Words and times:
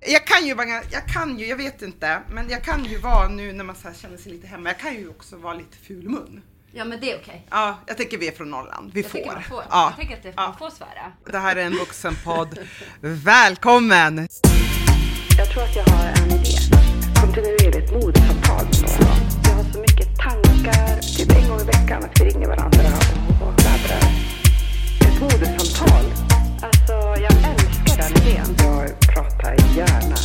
Jag 0.00 0.26
kan 0.26 0.46
ju 0.46 0.54
vara, 0.54 0.68
jag 0.68 1.06
kan 1.06 1.38
ju, 1.38 1.46
jag 1.46 1.56
vet 1.56 1.82
inte, 1.82 2.20
men 2.30 2.48
jag 2.50 2.64
kan 2.64 2.84
ju 2.84 2.98
vara 2.98 3.28
nu 3.28 3.52
när 3.52 3.64
man 3.64 3.76
så 3.76 3.88
här 3.88 3.94
känner 3.94 4.16
sig 4.16 4.32
lite 4.32 4.46
hemma, 4.46 4.68
jag 4.68 4.78
kan 4.78 4.94
ju 4.94 5.08
också 5.08 5.36
vara 5.36 5.54
lite 5.54 5.76
ful 5.82 6.08
mun. 6.08 6.42
Ja 6.72 6.84
men 6.84 7.00
det 7.00 7.12
är 7.12 7.18
okej. 7.22 7.46
Ja, 7.50 7.78
jag 7.86 7.96
tänker 7.96 8.18
vi 8.18 8.28
är 8.28 8.32
från 8.32 8.50
Norrland, 8.50 8.90
vi 8.94 9.00
Jag 9.02 9.10
får. 9.10 9.18
tycker 9.18 9.32
man 9.32 9.42
får. 9.42 9.64
Ja. 9.70 9.84
Jag 9.90 9.96
tänker 9.96 10.16
att 10.16 10.22
det, 10.22 10.32
Ja. 10.36 10.42
man 10.48 10.56
får 10.58 10.70
svära. 10.70 11.12
Det 11.32 11.38
här 11.38 11.56
är 11.56 11.64
en 11.64 11.72
vuxenpodd. 11.76 12.58
Välkommen! 13.00 14.28
Jag 15.38 15.48
tror 15.50 15.62
att 15.62 15.76
jag 15.76 15.84
har 15.84 16.04
en 16.06 16.30
idé. 16.30 16.58
Kontinuerligt 17.20 17.92
modesamtal 17.92 18.64
med 18.64 18.90
några. 19.00 19.14
Jag 19.44 19.54
har 19.56 19.72
så 19.72 19.80
mycket 19.80 20.18
tankar. 20.18 21.00
Typ 21.16 21.30
en 21.42 21.48
gång 21.48 21.60
i 21.60 21.64
veckan 21.64 22.04
att 22.04 22.20
vi 22.20 22.24
ringer 22.24 22.48
varandra 22.48 22.80
och, 23.40 23.62
laddar. 23.64 24.02
Ett 25.00 25.20
modesamtal. 25.20 26.04
Alltså, 26.62 26.92
jag 27.22 27.32
älskar 27.50 27.96
den 27.96 28.22
idén. 28.22 28.56
Jag 28.58 29.07
pratar 29.18 29.56
gärna. 29.76 30.16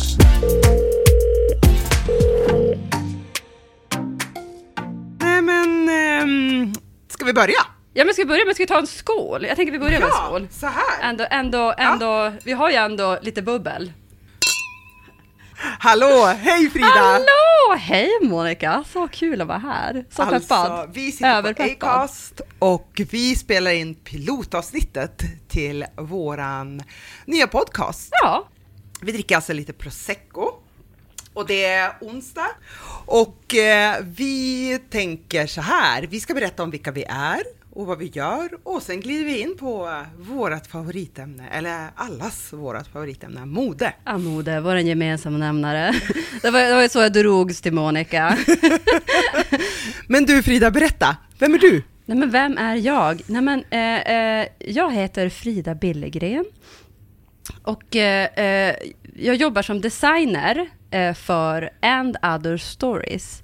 Nej 5.20 5.42
men, 5.42 5.88
ehm, 5.88 6.74
ska 7.08 7.24
vi 7.24 7.32
börja? 7.32 7.54
Ja 7.94 8.04
men 8.04 8.14
ska 8.14 8.22
vi 8.22 8.28
börja 8.28 8.44
med, 8.44 8.54
ska 8.54 8.62
vi 8.62 8.66
ta 8.66 8.78
en 8.78 8.86
skål? 8.86 9.44
Jag 9.44 9.56
tänker 9.56 9.72
vi 9.72 9.78
börjar 9.78 10.00
med 10.00 10.08
en 10.08 10.14
Ja, 10.14 10.26
skål. 10.26 10.48
så 10.50 10.66
här. 10.66 11.02
Ändå, 11.02 11.26
ändå, 11.30 11.74
ändå, 11.78 12.32
vi 12.44 12.52
har 12.52 12.70
ju 12.70 12.76
ändå 12.76 13.18
lite 13.22 13.42
bubbel. 13.42 13.92
Hallå, 15.78 16.34
hej 16.40 16.70
Frida! 16.70 16.86
Hallå! 16.86 17.76
Hej 17.78 18.10
Monica! 18.22 18.84
Så 18.92 19.08
kul 19.08 19.40
att 19.40 19.48
vara 19.48 19.58
här. 19.58 20.04
Så 20.10 20.22
peppad. 20.26 20.32
Alltså, 20.32 20.90
vi 20.92 21.12
sitter 21.12 21.54
på. 21.54 21.62
Acast 21.62 22.40
och 22.58 23.00
vi 23.10 23.36
spelar 23.36 23.70
in 23.70 23.94
pilotavsnittet 23.94 25.22
till 25.48 25.84
våran 25.96 26.82
nya 27.26 27.46
podcast. 27.46 28.08
Ja, 28.22 28.48
Vi 29.04 29.12
dricker 29.12 29.36
alltså 29.36 29.52
lite 29.52 29.72
prosecco 29.72 30.50
och 31.32 31.46
det 31.46 31.64
är 31.64 31.92
onsdag 32.00 32.50
och 33.06 33.54
eh, 33.54 33.96
vi 34.02 34.78
tänker 34.90 35.46
så 35.46 35.60
här. 35.60 36.02
Vi 36.02 36.20
ska 36.20 36.34
berätta 36.34 36.62
om 36.62 36.70
vilka 36.70 36.92
vi 36.92 37.04
är 37.08 37.42
och 37.70 37.86
vad 37.86 37.98
vi 37.98 38.06
gör 38.06 38.48
och 38.62 38.82
sen 38.82 39.00
glider 39.00 39.24
vi 39.24 39.40
in 39.40 39.56
på 39.56 40.02
vårat 40.18 40.66
favoritämne 40.66 41.48
eller 41.48 41.90
allas 41.94 42.52
vårat 42.52 42.88
favoritämne, 42.88 43.46
mode. 43.46 43.94
Amode, 44.04 44.60
vår 44.60 44.76
gemensamma 44.76 45.38
nämnare. 45.38 45.94
Det 46.42 46.50
var, 46.50 46.60
det 46.60 46.74
var 46.74 46.88
så 46.88 46.98
jag 46.98 47.12
drogs 47.12 47.60
till 47.60 47.72
Monica. 47.72 48.38
Men 50.06 50.24
du 50.24 50.42
Frida, 50.42 50.70
berätta. 50.70 51.16
Vem 51.38 51.54
är 51.54 51.58
du? 51.58 51.82
Nej 52.06 52.18
men 52.18 52.30
vem 52.30 52.58
är 52.58 52.74
jag? 52.76 53.22
Nej 53.26 53.42
men 53.42 53.64
eh, 53.70 54.40
eh, 54.40 54.46
jag 54.58 54.92
heter 54.92 55.28
Frida 55.28 55.74
Billegren. 55.74 56.44
Och 57.62 57.96
eh, 57.96 58.28
eh, 58.68 58.74
jag 59.16 59.36
jobbar 59.36 59.62
som 59.62 59.80
designer 59.80 60.68
eh, 60.90 61.14
för 61.14 61.70
And 61.82 62.16
Other 62.22 62.56
Stories. 62.56 63.42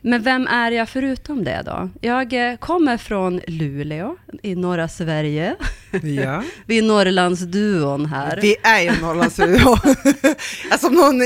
Men 0.00 0.22
vem 0.22 0.46
är 0.46 0.70
jag 0.70 0.88
förutom 0.88 1.44
det 1.44 1.62
då? 1.66 1.90
Jag 2.00 2.50
eh, 2.50 2.56
kommer 2.56 2.96
från 2.96 3.40
Luleå 3.46 4.16
i 4.42 4.54
norra 4.54 4.88
Sverige. 4.88 5.56
Ja. 6.02 6.42
Vi 6.66 6.78
är 6.78 6.82
Norrlandsduon 6.82 8.06
här. 8.06 8.38
Vi 8.42 8.56
är 8.62 8.80
ju 8.80 9.00
Norrlandsduo. 9.00 9.76
alltså 10.70 10.86
om 10.86 10.94
någon, 10.94 11.20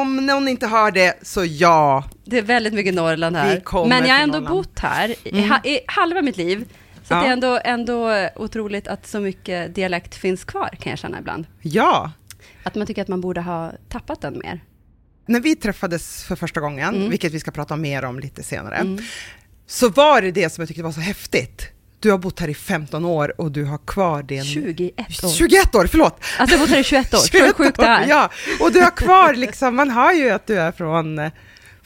om 0.00 0.26
någon 0.26 0.48
inte 0.48 0.66
hör 0.66 0.90
det, 0.90 1.18
så 1.22 1.44
ja. 1.44 2.04
Det 2.24 2.38
är 2.38 2.42
väldigt 2.42 2.72
mycket 2.74 2.94
Norrland 2.94 3.36
här. 3.36 3.62
Men 3.88 4.06
jag 4.06 4.14
har 4.14 4.22
ändå 4.22 4.38
Norrland. 4.38 4.56
bott 4.56 4.78
här 4.78 5.14
i, 5.24 5.42
ha, 5.42 5.60
i 5.64 5.80
halva 5.86 6.22
mitt 6.22 6.36
liv. 6.36 6.64
Så 7.08 7.14
Ja. 7.14 7.20
det 7.20 7.26
är 7.26 7.32
ändå, 7.32 7.60
ändå 7.64 8.28
otroligt 8.36 8.88
att 8.88 9.06
så 9.06 9.20
mycket 9.20 9.74
dialekt 9.74 10.14
finns 10.14 10.44
kvar, 10.44 10.68
kan 10.80 10.90
jag 10.90 10.98
känna 10.98 11.18
ibland. 11.18 11.46
Ja. 11.62 12.12
Att 12.62 12.74
man 12.74 12.86
tycker 12.86 13.02
att 13.02 13.08
man 13.08 13.20
borde 13.20 13.40
ha 13.40 13.72
tappat 13.88 14.20
den 14.20 14.38
mer. 14.38 14.60
När 15.26 15.40
vi 15.40 15.56
träffades 15.56 16.24
för 16.24 16.36
första 16.36 16.60
gången, 16.60 16.94
Mm. 16.94 17.10
vilket 17.10 17.32
vi 17.32 17.40
ska 17.40 17.50
prata 17.50 17.76
mer 17.76 18.04
om 18.04 18.18
lite 18.20 18.42
senare, 18.42 18.98
så 19.66 19.88
var 19.88 20.22
det 20.22 20.30
det 20.30 20.50
som 20.52 20.62
jag 20.62 20.68
tyckte 20.68 20.82
var 20.82 20.92
så 20.92 21.00
häftigt. 21.00 21.68
Du 22.00 22.10
har 22.10 22.18
bott 22.18 22.40
här 22.40 22.48
i 22.48 22.54
15 22.54 23.04
år 23.04 23.40
och 23.40 23.52
du 23.52 23.64
har 23.64 23.78
kvar 23.78 24.22
din... 24.22 24.44
21 24.44 25.24
år. 25.24 25.28
21 25.28 25.74
år, 25.74 25.86
förlåt! 25.86 26.20
Alltså 26.38 26.54
jag 26.54 26.60
har 26.60 26.66
bott 26.66 26.74
här 26.74 26.80
i 26.80 26.84
21 26.84 27.14
år, 27.14 27.18
så 27.18 27.28
21 27.28 27.54
sjukt 27.56 27.76
det 27.76 27.82
år, 27.82 27.88
är. 27.88 28.06
Ja, 28.08 28.30
och 28.60 28.72
du 28.72 28.80
har 28.80 28.90
kvar 28.96 29.34
liksom, 29.34 29.76
man 29.76 29.90
hör 29.90 30.12
ju 30.12 30.30
att 30.30 30.46
du 30.46 30.58
är 30.60 30.72
från, 30.72 31.30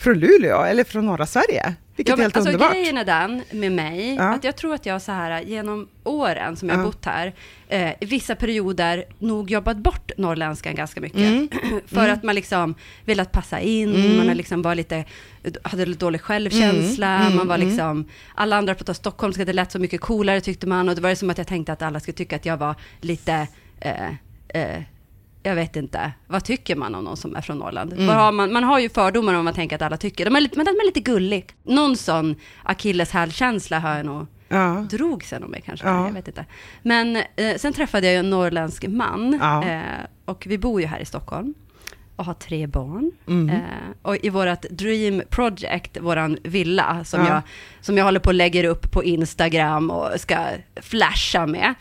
från 0.00 0.19
Luleå, 0.19 0.62
eller 0.62 0.84
från 0.84 1.06
norra 1.06 1.27
Sverige, 1.27 1.75
vilket 1.97 2.09
Ja, 2.11 2.15
är 2.15 2.16
men 2.16 2.25
helt 2.25 2.37
alltså, 2.37 2.53
underbart. 2.53 2.72
Grejen 2.72 2.99
är 2.99 3.05
den 3.05 3.43
med 3.50 3.72
mig, 3.72 4.15
Ja. 4.15 4.22
att 4.34 4.44
jag 4.44 4.56
tror 4.56 4.75
att 4.75 4.87
jag 4.87 5.03
så 5.03 5.12
här 5.12 5.41
genom 5.43 5.88
åren 6.05 6.56
som 6.56 6.69
jag 6.69 6.78
Ja. 6.78 6.83
bott 6.84 7.05
här, 7.05 7.34
eh, 7.69 7.91
i 8.00 8.06
vissa 8.06 8.34
perioder 8.34 9.05
nog 9.19 9.50
jobbat 9.50 9.77
bort 9.77 10.11
norrländskan 10.16 10.75
ganska 10.75 11.00
mycket. 11.00 11.19
Mm. 11.21 11.49
För 11.87 12.09
att 12.09 12.22
man 12.22 12.34
liksom 12.34 12.75
velat 13.05 13.33
passa 13.33 13.61
in, 13.61 14.16
man 14.16 14.28
har 14.28 14.34
liksom 14.34 14.62
var 14.62 14.75
lite, 14.75 15.05
hade 15.62 15.87
lite 15.87 16.00
dålig 16.05 16.21
självkänsla, 16.21 17.21
Mm. 17.21 17.37
man 17.37 17.49
var 17.49 17.59
liksom, 17.59 18.05
alla 18.34 18.56
andra 18.56 18.75
pratade 18.75 18.97
stockholmska, 18.97 19.44
det 19.44 19.53
lät 19.53 19.72
så 19.72 19.78
mycket 19.78 20.00
coolare 20.00 20.41
tyckte 20.41 20.67
man, 20.67 20.88
och 20.88 20.94
det 20.94 21.00
var 21.00 21.15
som 21.15 21.31
att 21.31 21.38
jag 21.38 21.47
tänkte 21.47 21.72
att 21.72 21.82
alla 21.82 22.00
skulle 22.00 22.15
tycka 22.17 22.37
att 22.37 22.47
jag 22.47 22.56
var 22.56 22.75
lite, 23.00 23.47
eh, 23.81 24.09
eh, 24.49 24.82
jag 25.43 25.55
vet 25.55 25.77
inte, 25.77 26.12
vad 26.27 26.45
tycker 26.45 26.77
man 26.77 26.95
om 26.95 27.05
någon 27.05 27.17
som 27.17 27.37
är 27.37 27.41
från 27.41 27.59
Norrland? 27.59 27.93
Mm. 27.93 28.09
Har 28.09 28.33
man, 28.33 28.53
man 28.53 28.65
har 28.65 28.78
ju 28.78 28.89
fördomar 28.89 29.34
om 29.34 29.45
man 29.45 29.55
tänker 29.55 29.77
att 29.77 29.83
alla 29.83 29.97
tycker, 29.97 30.25
de 30.25 30.37
är 30.37 30.41
lite, 30.41 30.56
men 30.56 30.67
de 30.67 30.71
är 30.71 30.87
lite 30.87 31.01
gullig. 31.01 31.47
Någon 31.62 31.97
sån 31.97 32.37
akilleshälkänsla 32.62 33.79
har 33.79 33.97
jag 33.97 34.06
nog, 34.06 34.27
Ja. 34.49 34.87
drog 34.91 35.25
sig 35.25 35.41
nog 35.41 35.50
med 35.50 35.65
kanske, 35.65 35.87
Ja. 35.87 36.06
jag 36.06 36.12
vet 36.12 36.29
inte. 36.29 36.45
Men 36.83 37.17
eh, 37.17 37.56
sen 37.56 37.73
träffade 37.73 38.06
jag 38.06 38.17
en 38.17 38.31
norrländsk 38.31 38.87
man, 38.89 39.39
Ja. 39.41 39.65
eh, 39.69 39.81
och 40.25 40.45
vi 40.49 40.59
bor 40.59 40.81
ju 40.81 40.87
här 40.87 40.99
i 41.00 41.05
Stockholm. 41.05 41.55
Och 42.17 42.27
har 42.27 42.34
tre 42.34 42.67
barn. 42.67 43.11
Mm. 43.29 43.49
Eh, 43.50 43.61
och 44.03 44.17
i 44.23 44.29
vårt 44.29 44.62
dream 44.71 45.23
project, 45.31 45.99
våran 46.00 46.39
villa, 46.45 47.05
som, 47.05 47.21
Ja. 47.21 47.29
jag, 47.29 47.43
som 47.81 47.97
jag 47.99 48.05
håller 48.05 48.21
på 48.21 48.29
och 48.29 48.34
lägger 48.34 48.65
upp 48.65 48.91
på 48.93 49.05
Instagram 49.05 49.91
och 49.91 50.21
ska 50.21 50.37
flasha 50.83 51.47
med. 51.47 51.75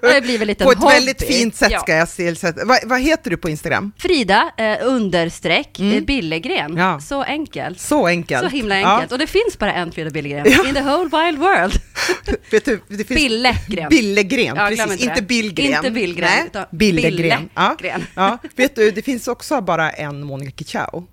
Det 0.00 0.20
blir 0.22 0.38
väl 0.38 0.46
lite 0.48 0.64
På 0.64 0.72
ett 0.72 0.78
hobby. 0.78 0.94
väldigt 0.94 1.22
fint 1.22 1.56
sätt 1.56 1.70
Ja. 1.72 1.80
ska 1.80 1.94
jag 1.94 2.10
tillsätta. 2.10 2.64
Vad, 2.64 2.78
vad 2.84 3.00
heter 3.00 3.30
du 3.30 3.36
på 3.36 3.48
Instagram? 3.48 3.92
Frida 3.98 4.50
eh, 4.56 4.76
understreck 4.82 5.80
eh, 5.80 6.00
Billegren. 6.00 6.64
Mm. 6.70 6.76
Ja. 6.78 7.00
Så 7.00 7.22
enkelt. 7.22 7.80
Så 7.80 8.06
enkelt. 8.06 8.42
Så 8.42 8.48
himla 8.48 8.80
Ja. 8.80 8.88
enkelt. 8.94 9.12
Och 9.12 9.18
det 9.18 9.26
finns 9.26 9.58
bara 9.58 9.72
en 9.72 9.92
Frida 9.92 10.10
Billegren 10.10 10.46
in 10.46 10.74
the 10.74 10.80
whole 10.82 11.04
wide 11.24 11.38
world. 11.38 11.72
Vet 12.50 12.64
du, 12.64 12.80
det 12.88 12.96
finns 13.04 13.08
Billegren. 13.20 13.88
Billegren, 13.88 14.56
Ja, 14.56 14.66
precis. 14.68 15.04
inte. 15.04 15.22
Billgren. 15.22 15.66
Inte 15.74 15.90
Billgren, 15.90 16.28
Nej, 16.30 16.44
utan 16.46 16.64
Billegren. 16.70 17.48
Ja. 17.54 17.74
Billegren. 17.78 18.06
Ja. 18.14 18.38
Vet 18.56 18.76
du, 18.76 18.90
det 18.90 19.02
finns 19.02 19.28
också 19.28 19.60
bara 19.60 19.90
en 19.90 20.22
Monica 20.24 20.64
Kichao. 20.64 21.06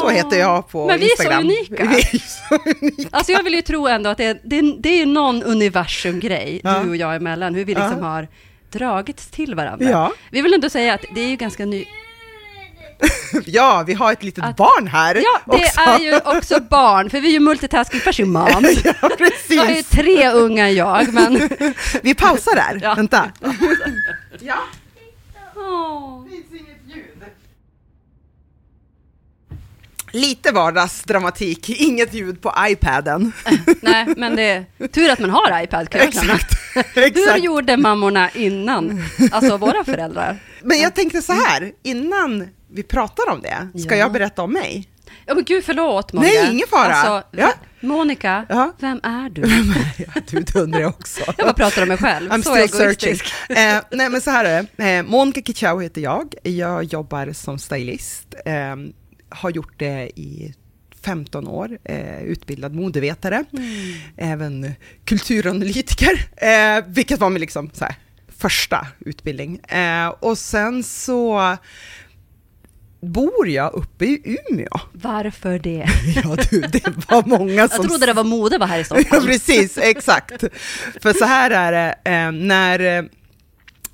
Så 0.00 0.08
heter 0.08 0.38
jag 0.38 0.68
på 0.68 0.86
Men 0.86 0.98
vi 1.00 1.04
är 1.04 1.16
så 1.16 1.22
Instagram. 1.22 1.44
unika. 1.44 1.84
Vi 1.84 1.96
är 1.96 2.18
så 2.48 2.54
unika. 2.80 3.08
Alltså 3.12 3.32
jag 3.32 3.42
vill 3.42 3.54
ju 3.54 3.62
tro 3.62 3.86
ändå 3.88 4.10
att 4.10 4.18
det 4.18 4.24
är, 4.24 4.40
det 4.44 4.58
är, 4.58 4.74
det 4.82 4.88
är 5.02 5.06
någon 5.06 5.42
universumgrej, 5.42 6.60
Ja. 6.64 6.78
du 6.84 6.88
och 6.90 6.96
jag 6.96 7.16
emellan, 7.16 7.54
hur 7.54 7.64
vi 7.64 7.74
liksom 7.74 7.98
Ja. 7.98 8.04
har 8.06 8.28
dragits 8.70 9.26
till 9.26 9.54
varandra. 9.54 9.90
Ja. 9.90 10.12
Vi 10.30 10.42
vill 10.42 10.54
ändå 10.54 10.70
säga 10.70 10.94
att 10.94 11.04
det 11.14 11.20
är 11.20 11.28
ju 11.28 11.36
ganska 11.36 11.64
ny... 11.66 11.84
Ja, 13.46 13.84
vi 13.86 13.94
har 13.94 14.12
ett 14.12 14.22
litet 14.22 14.44
Att- 14.44 14.56
barn 14.56 14.86
här 14.86 15.14
Ja, 15.14 15.40
det 15.46 15.52
också. 15.64 15.80
är 15.80 15.98
ju 15.98 16.16
också 16.38 16.60
barn, 16.60 17.10
för 17.10 17.20
vi 17.20 17.28
är 17.28 17.32
ju 17.32 17.40
multitasking 17.40 18.00
personals. 18.00 18.84
Ja, 18.84 18.92
Jag 19.48 19.62
har 19.62 19.68
ju 19.68 19.74
precis. 19.74 19.88
tre 19.88 20.30
unga 20.30 20.70
jag, 20.70 21.12
men... 21.12 21.32
Vi 22.02 22.14
pausar 22.14 22.54
där. 22.54 22.80
Ja. 22.82 22.94
Vänta. 22.94 23.32
Ja, 24.40 24.54
Åh. 25.56 26.24
det 26.24 26.30
finns 26.30 26.52
inget 26.62 26.96
ljud. 26.96 27.04
Lite 30.14 30.52
vardagsdramatik, 30.52 31.68
inget 31.80 32.14
ljud 32.14 32.40
på 32.42 32.52
iPaden. 32.68 33.32
Nej, 33.80 34.06
men 34.16 34.36
det 34.36 34.42
är 34.78 34.88
tur 34.88 35.10
att 35.10 35.18
man 35.18 35.30
har 35.30 35.62
iPad, 35.62 35.88
kan 35.90 35.98
jag. 36.00 36.08
Exakt. 36.08 36.54
Hur 36.94 37.36
gjorde 37.36 37.76
mammorna 37.76 38.30
innan? 38.30 39.04
Alltså 39.32 39.56
våra 39.56 39.84
föräldrar. 39.84 40.38
Men 40.62 40.78
jag 40.80 40.94
tänkte 40.94 41.22
så 41.22 41.32
här, 41.32 41.72
innan 41.82 42.48
vi 42.72 42.82
pratar 42.82 43.30
om 43.30 43.40
det, 43.42 43.78
ska 43.80 43.90
Ja. 43.90 43.96
jag 43.96 44.12
berätta 44.12 44.42
om 44.42 44.52
mig? 44.52 44.88
Ja, 45.26 45.34
men 45.34 45.44
gud, 45.44 45.64
förlåt 45.64 46.12
Monica. 46.12 46.42
Nej, 46.42 46.52
ingen 46.52 46.68
fara. 46.68 46.94
Alltså, 46.94 47.28
Ja. 47.38 47.52
Monica, 47.80 48.46
Ja. 48.48 48.72
vem 48.80 49.00
är 49.02 49.30
du? 49.30 49.42
Ja, 49.98 50.20
du, 50.30 50.40
det 50.40 50.54
undrar 50.58 50.80
jag 50.80 50.90
också. 50.90 51.20
Jag 51.36 51.46
bara 51.46 51.52
pratar 51.54 51.82
om 51.82 51.88
mig 51.88 51.96
själv. 51.98 52.30
I'm 52.30 52.42
så 52.42 52.54
still 52.54 52.68
searching. 52.68 53.18
Eh, 53.48 53.82
nej 53.90 54.08
men 54.10 54.20
så 54.20 54.30
här 54.30 54.44
är 54.44 54.66
det. 54.76 54.84
Eh, 54.96 55.02
Monica 55.02 55.40
Kichau 55.42 55.80
heter 55.80 56.00
jag. 56.00 56.34
Jag 56.42 56.84
jobbar 56.84 57.32
som 57.32 57.58
stylist. 57.58 58.34
Eh, 58.46 58.52
har 59.28 59.50
gjort 59.50 59.78
det 59.78 60.10
i 60.20 60.54
15 61.04 61.48
år. 61.48 61.78
Eh, 61.84 62.22
utbildad 62.22 62.74
modevetare. 62.74 63.44
Mm. 63.52 63.94
Även 64.16 64.72
kulturanalytiker. 65.04 66.26
Eh, 66.36 66.84
vilket 66.86 67.20
var 67.20 67.30
min 67.30 67.40
liksom 67.40 67.70
här, 67.80 67.94
första 68.38 68.86
utbildning. 69.00 69.58
Eh, 69.58 70.08
och 70.08 70.38
sen 70.38 70.82
så 70.82 71.56
bor 73.00 73.48
jag 73.48 73.74
uppe 73.74 74.04
i 74.04 74.36
Umeå. 74.50 74.80
Varför 74.92 75.58
det? 75.58 75.86
Ja 76.24 76.36
du, 76.50 76.60
det 76.60 77.08
var 77.08 77.22
många 77.26 77.68
som 77.68 77.82
Jag 77.82 77.88
trodde 77.90 78.06
det 78.06 78.12
var 78.12 78.24
mode 78.24 78.58
var 78.58 78.66
här 78.66 78.78
i 78.78 78.80
Ja, 78.80 78.84
Stockholm. 78.84 79.26
precis, 79.26 79.78
exakt. 79.78 80.44
För 81.00 81.12
så 81.12 81.24
här 81.24 81.50
är 81.50 81.72
det, 81.72 82.10
eh, 82.10 82.32
när, 82.32 82.98
eh, 82.98 83.04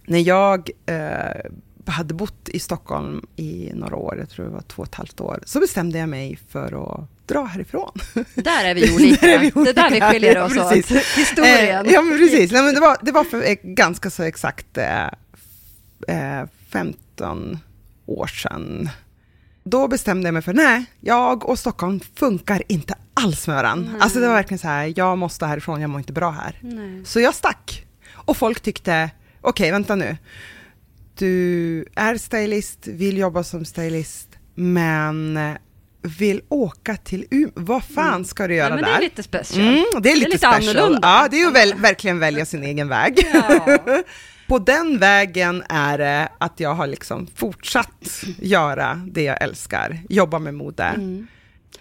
när 0.06 0.19
jag 0.19 0.71
eh, 0.87 1.50
hade 1.87 2.15
bott 2.15 2.49
i 2.49 2.59
Stockholm 2.59 3.27
i 3.37 3.71
några 3.75 3.97
år, 3.97 4.17
jag 4.19 4.31
tror 4.31 4.44
det 4.44 4.50
var 4.50 4.61
två 4.61 4.82
och 4.82 4.88
ett 4.88 4.94
halvt 4.94 5.21
år, 5.21 5.41
så 5.47 5.61
bestämde 5.61 5.99
jag 5.99 6.09
mig 6.09 6.38
för 6.49 6.94
att 6.94 7.09
dra 7.27 7.44
härifrån. 7.44 7.93
Där 8.35 8.65
är 8.65 8.75
vi 8.75 8.94
olika. 8.94 9.27
Där 9.27 9.35
är 9.35 9.38
vi 9.38 9.50
Det 9.50 9.71
är 9.71 9.75
där 9.75 9.82
vi 9.91 9.97
olika. 9.97 10.11
skiljer 10.11 10.35
Ja, 10.37 10.44
oss 10.44 10.53
precis. 10.55 10.91
åt. 10.91 11.19
Historien. 11.19 11.87
Eh, 11.87 11.93
ja, 11.93 12.03
men 12.03 12.19
precis. 12.19 12.53
Nej, 12.53 12.62
men 12.62 12.75
det, 12.75 12.81
var, 12.81 12.97
det 13.03 13.12
var 13.12 13.25
för 13.25 13.49
eh, 13.50 13.55
ganska 13.62 14.11
så 14.11 14.23
exakt 14.23 14.79
eh, 14.79 15.06
f- 15.35 16.09
eh, 16.09 16.47
15 16.69 17.59
år 18.06 18.27
sedan. 18.27 18.88
Då 19.65 19.88
bestämde 19.88 20.27
jag 20.27 20.32
mig 20.32 20.43
för, 20.43 20.53
nej, 20.55 20.85
jag 21.00 21.49
och 21.49 21.59
Stockholm 21.59 22.00
funkar 22.15 22.62
inte 22.69 22.94
alls 23.15 23.47
med 23.47 23.56
varandra. 23.56 23.93
Alltså 24.00 24.21
det 24.21 24.27
var 24.27 24.35
verkligen 24.35 24.59
så 24.59 24.69
här, 24.69 24.93
jag 24.97 25.19
måste 25.19 25.47
härifrån, 25.47 25.81
jag 25.81 25.91
mår 25.91 26.00
inte 26.00 26.12
bra 26.12 26.31
här. 26.31 26.59
Nej. 26.61 27.05
Så 27.05 27.21
jag 27.21 27.35
stack. 27.35 27.87
Och 28.12 28.37
folk 28.37 28.61
tyckte, 28.61 29.11
okej, 29.41 29.71
vänta 29.71 29.94
nu. 29.94 30.17
Du 31.20 31.84
är 31.94 32.17
stylist, 32.17 32.87
vill 32.87 33.19
jobba 33.19 33.44
som 33.44 33.64
stylist, 33.64 34.28
men 34.55 35.38
vill 36.02 36.40
åka 36.49 36.96
till 36.96 37.25
Umeå. 37.31 37.50
Vad 37.55 37.84
fan 37.84 38.25
ska 38.25 38.49
du 38.49 38.55
göra 38.55 38.69
Ja, 38.69 38.75
men 38.75 38.84
där? 38.84 38.90
det 38.90 38.96
är 38.96 39.00
lite 39.00 39.22
special. 39.22 39.67
Mm, 39.67 39.84
det 40.02 40.12
är 40.12 40.17
lite, 40.17 40.38
special. 40.38 40.55
annorlunda. 40.55 40.99
Ja, 41.02 41.28
det 41.31 41.37
är 41.37 41.44
ju 41.44 41.50
väl, 41.50 41.75
verkligen 41.75 42.19
välja 42.19 42.46
sin 42.46 42.64
egen 42.64 42.88
väg. 42.88 43.26
Ja. 43.32 43.78
På 44.49 44.58
den 44.58 44.99
vägen 44.99 45.62
är 45.69 45.99
det 45.99 46.28
att 46.38 46.61
jag 46.61 46.75
har 46.75 46.87
liksom 46.87 47.26
fortsatt 47.37 48.25
göra 48.38 49.02
det 49.12 49.22
jag 49.22 49.43
älskar, 49.43 49.99
jobba 50.08 50.38
med 50.38 50.55
mode. 50.55 50.82
Mm. 50.84 51.26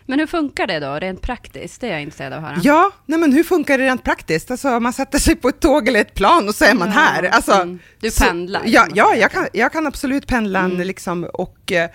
Men 0.05 0.19
hur 0.19 0.27
funkar 0.27 0.67
det 0.67 0.79
då, 0.79 0.93
rent 0.95 1.21
praktiskt? 1.21 1.81
Det 1.81 1.87
är 1.87 1.91
jag 1.91 2.01
intresserad 2.01 2.33
av 2.33 2.45
att 2.45 2.49
höra. 2.51 2.59
Ja, 2.63 2.91
nej 3.05 3.19
men 3.19 3.33
hur 3.33 3.43
funkar 3.43 3.77
det 3.77 3.83
rent 3.85 4.03
praktiskt? 4.03 4.51
Alltså 4.51 4.79
man 4.79 4.93
sätter 4.93 5.19
sig 5.19 5.35
på 5.35 5.49
ett 5.49 5.59
tåg 5.59 5.87
eller 5.87 6.01
ett 6.01 6.13
plan 6.13 6.47
och 6.47 6.55
så 6.55 6.65
är 6.65 6.73
man 6.73 6.87
Ja, 6.87 6.93
här. 6.93 7.23
Alltså, 7.23 7.51
mm. 7.53 7.79
Du 7.99 8.11
så- 8.11 8.23
pendlar, 8.23 8.61
Ja, 8.65 8.81
man 8.81 8.91
ja 8.95 9.07
säga. 9.09 9.21
jag, 9.21 9.31
kan, 9.31 9.47
jag 9.53 9.71
kan 9.71 9.87
absolut 9.87 10.27
pendla 10.27 10.59
Mm. 10.59 10.77
liksom, 10.81 11.23
och 11.33 11.71
eh, 11.71 11.89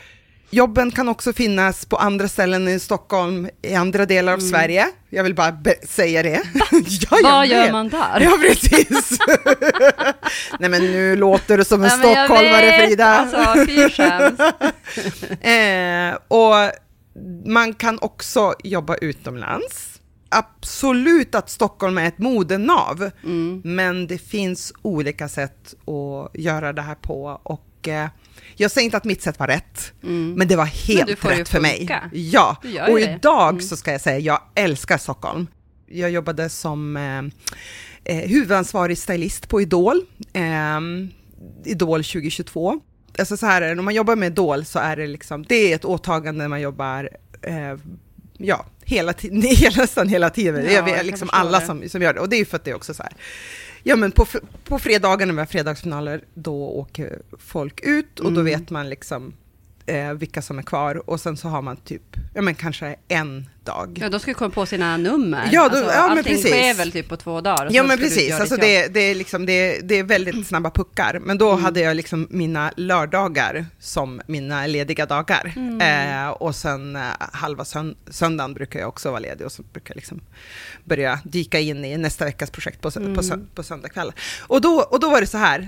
jobben 0.50 0.90
kan 0.90 1.08
också 1.08 1.32
finnas 1.32 1.86
på 1.86 1.96
andra 1.96 2.28
ställen 2.28 2.68
i 2.68 2.80
Stockholm, 2.80 3.48
i 3.62 3.74
andra 3.74 4.06
delar 4.06 4.32
av 4.32 4.38
Sverige. 4.38 4.86
Jag 5.10 5.24
vill 5.24 5.34
bara 5.34 5.56
säga 5.88 6.22
det. 6.22 6.30
ja, 7.10 7.18
Mm. 7.18 7.32
Vad 7.32 7.46
gör 7.46 7.62
vet. 7.62 7.72
man 7.72 7.88
där? 7.88 8.20
Ja, 8.20 8.38
precis. 8.40 9.18
nej 10.58 10.70
men 10.70 10.82
nu 10.92 11.16
låter 11.16 11.58
du 11.58 11.64
som 11.64 11.82
en 11.84 11.90
Ja, 11.90 11.96
stockholmare 11.98 12.86
Frida. 12.86 13.06
Alltså. 13.06 13.36
Eh, 15.48 16.14
och 16.28 16.54
man 17.46 17.74
kan 17.74 17.98
också 17.98 18.54
jobba 18.64 18.94
utomlands. 18.96 20.00
Absolut 20.28 21.34
att 21.34 21.50
Stockholm 21.50 21.98
är 21.98 22.08
ett 22.08 22.18
modenav, 22.18 23.10
Mm. 23.24 23.62
men 23.64 24.06
det 24.06 24.18
finns 24.18 24.72
olika 24.82 25.28
sätt 25.28 25.74
att 25.80 26.40
göra 26.40 26.72
det 26.72 26.82
här 26.82 26.94
på. 26.94 27.40
Och 27.42 27.88
eh, 27.88 28.08
jag 28.56 28.70
säger 28.70 28.84
inte 28.84 28.96
att 28.96 29.04
mitt 29.04 29.22
sätt 29.22 29.38
var 29.38 29.46
rätt, 29.46 29.92
men 30.00 30.48
det 30.48 30.56
var 30.56 30.64
Mm. 30.64 30.74
Helt 31.06 31.24
rätt 31.24 31.48
för 31.48 31.60
mig. 31.60 31.86
Ja, 32.12 32.56
och 32.62 32.96
det. 32.98 33.04
Mm. 33.04 33.16
idag 33.16 33.62
så 33.62 33.76
ska 33.76 33.92
jag 33.92 34.00
säga, 34.00 34.18
jag 34.18 34.40
älskar 34.54 34.98
Stockholm. 34.98 35.46
Jag 35.86 36.10
jobbade 36.10 36.48
som 36.48 36.96
eh, 36.96 37.18
eh, 38.16 38.28
huvudansvarig 38.28 38.98
stylist 38.98 39.48
på 39.48 39.60
Idol, 39.60 40.00
eh, 40.32 40.80
Idol 41.64 42.04
2022. 42.04 42.80
Alltså 43.18 43.36
så 43.36 43.46
här 43.46 43.62
är 43.62 43.68
det, 43.68 43.74
när 43.74 43.82
man 43.82 43.94
jobbar 43.94 44.16
med 44.16 44.26
Idol 44.32 44.64
så 44.64 44.78
är 44.78 44.96
det 44.96 45.06
liksom, 45.06 45.42
det 45.48 45.54
är 45.72 45.74
ett 45.74 45.84
åtagande 45.84 46.38
när 46.42 46.48
man 46.48 46.60
jobbar, 46.60 47.08
eh, 47.42 47.74
ja, 48.38 48.66
hela 48.84 49.12
tiden, 49.12 49.38
nästan 49.76 50.08
hela 50.08 50.30
tiden. 50.30 50.56
Ja, 50.72 50.82
det 50.82 50.90
jag 50.90 50.98
är 50.98 51.04
liksom 51.04 51.28
alla 51.32 51.60
det. 51.60 51.66
som, 51.66 51.88
som 51.88 52.02
gör 52.02 52.14
det, 52.14 52.20
och 52.20 52.28
det 52.28 52.36
är 52.36 52.38
ju 52.38 52.44
för 52.44 52.56
att 52.56 52.64
det 52.64 52.70
är 52.70 52.74
också 52.76 52.94
så 52.94 53.02
här, 53.02 53.12
ja 53.82 53.96
men 53.96 54.12
på, 54.12 54.26
på 54.64 54.78
fredagar 54.78 55.26
när 55.26 55.34
vi 55.34 55.38
har 55.40 55.46
fredagsfinaler, 55.46 56.24
då 56.34 56.68
åker 56.68 57.18
folk 57.38 57.80
ut 57.80 58.20
och 58.20 58.32
då 58.32 58.40
Mm. 58.40 58.44
vet 58.60 58.70
man 58.70 58.88
liksom 58.90 59.32
eh, 59.86 60.12
vilka 60.12 60.42
som 60.42 60.58
är 60.58 60.62
kvar 60.62 61.10
och 61.10 61.20
sen 61.20 61.36
så 61.36 61.48
har 61.48 61.62
man 61.62 61.76
typ, 61.76 62.02
ja 62.34 62.42
men 62.42 62.54
kanske 62.54 62.96
en 63.08 63.48
dag. 63.64 63.98
Ja, 64.02 64.08
de 64.08 64.20
ska 64.20 64.34
komma 64.34 64.50
på 64.50 64.66
sina 64.66 64.96
nummer. 64.96 65.48
Ja, 65.52 65.68
då- 65.68 65.76
alltså, 65.76 65.92
ja, 65.92 66.00
men 66.08 66.18
allting 66.18 66.34
precis. 66.36 66.50
sker 66.50 66.74
väl 66.74 66.92
typ 66.92 67.08
på 67.08 67.16
två 67.16 67.40
dagar. 67.40 67.68
Ja 67.72 67.82
men 67.82 67.98
precis, 67.98 68.34
alltså 68.40 68.56
det, 68.56 68.94
det, 68.94 69.00
är 69.00 69.14
liksom, 69.14 69.46
det, 69.46 69.80
det 69.88 69.98
är 69.98 70.02
väldigt 70.04 70.46
snabba 70.46 70.70
puckar. 70.70 71.18
Men 71.22 71.38
då 71.38 71.50
Mm. 71.50 71.64
hade 71.64 71.80
jag 71.80 71.96
liksom 71.96 72.26
mina 72.30 72.72
lördagar 72.76 73.66
som 73.78 74.20
mina 74.26 74.66
lediga 74.66 75.06
dagar. 75.06 75.52
Mm. 75.56 75.80
Eh, 76.24 76.28
och 76.30 76.54
sen 76.56 76.96
eh, 76.96 77.02
halva 77.18 77.64
sönd- 77.64 77.96
söndagen 78.10 78.54
brukar 78.54 78.80
jag 78.80 78.88
också 78.88 79.10
vara 79.10 79.20
ledig 79.20 79.46
och 79.46 79.52
så 79.52 79.62
brukar 79.62 79.90
jag 79.94 79.96
liksom 79.96 80.20
börja 80.84 81.18
dyka 81.24 81.58
in 81.60 81.84
i 81.84 81.96
nästa 81.96 82.24
veckas 82.24 82.50
projekt 82.50 82.80
på, 82.80 82.90
sö- 82.90 83.14
på, 83.14 83.20
sö- 83.22 83.34
Mm. 83.34 83.46
på 83.54 83.62
söndag 83.62 83.88
kväll. 83.88 84.12
Och 84.40 84.60
då, 84.60 84.80
och 84.90 85.00
då 85.00 85.10
var 85.10 85.20
det 85.20 85.26
så 85.26 85.38
här, 85.38 85.60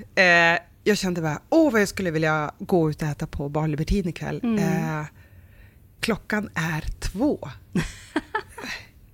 eh, 0.54 0.58
jag 0.86 0.98
kände 0.98 1.22
bara, 1.22 1.40
åh 1.50 1.72
vad 1.72 1.80
jag 1.80 1.88
skulle 1.88 2.10
vilja 2.10 2.50
gå 2.58 2.90
ut 2.90 3.02
och 3.02 3.08
äta 3.08 3.26
på 3.26 3.48
Bar 3.48 3.68
Libertin 3.68 4.08
ikväll. 4.08 4.40
Mm. 4.42 4.58
Eh, 4.58 5.06
klockan 6.00 6.50
är 6.54 6.84
två. 7.00 7.48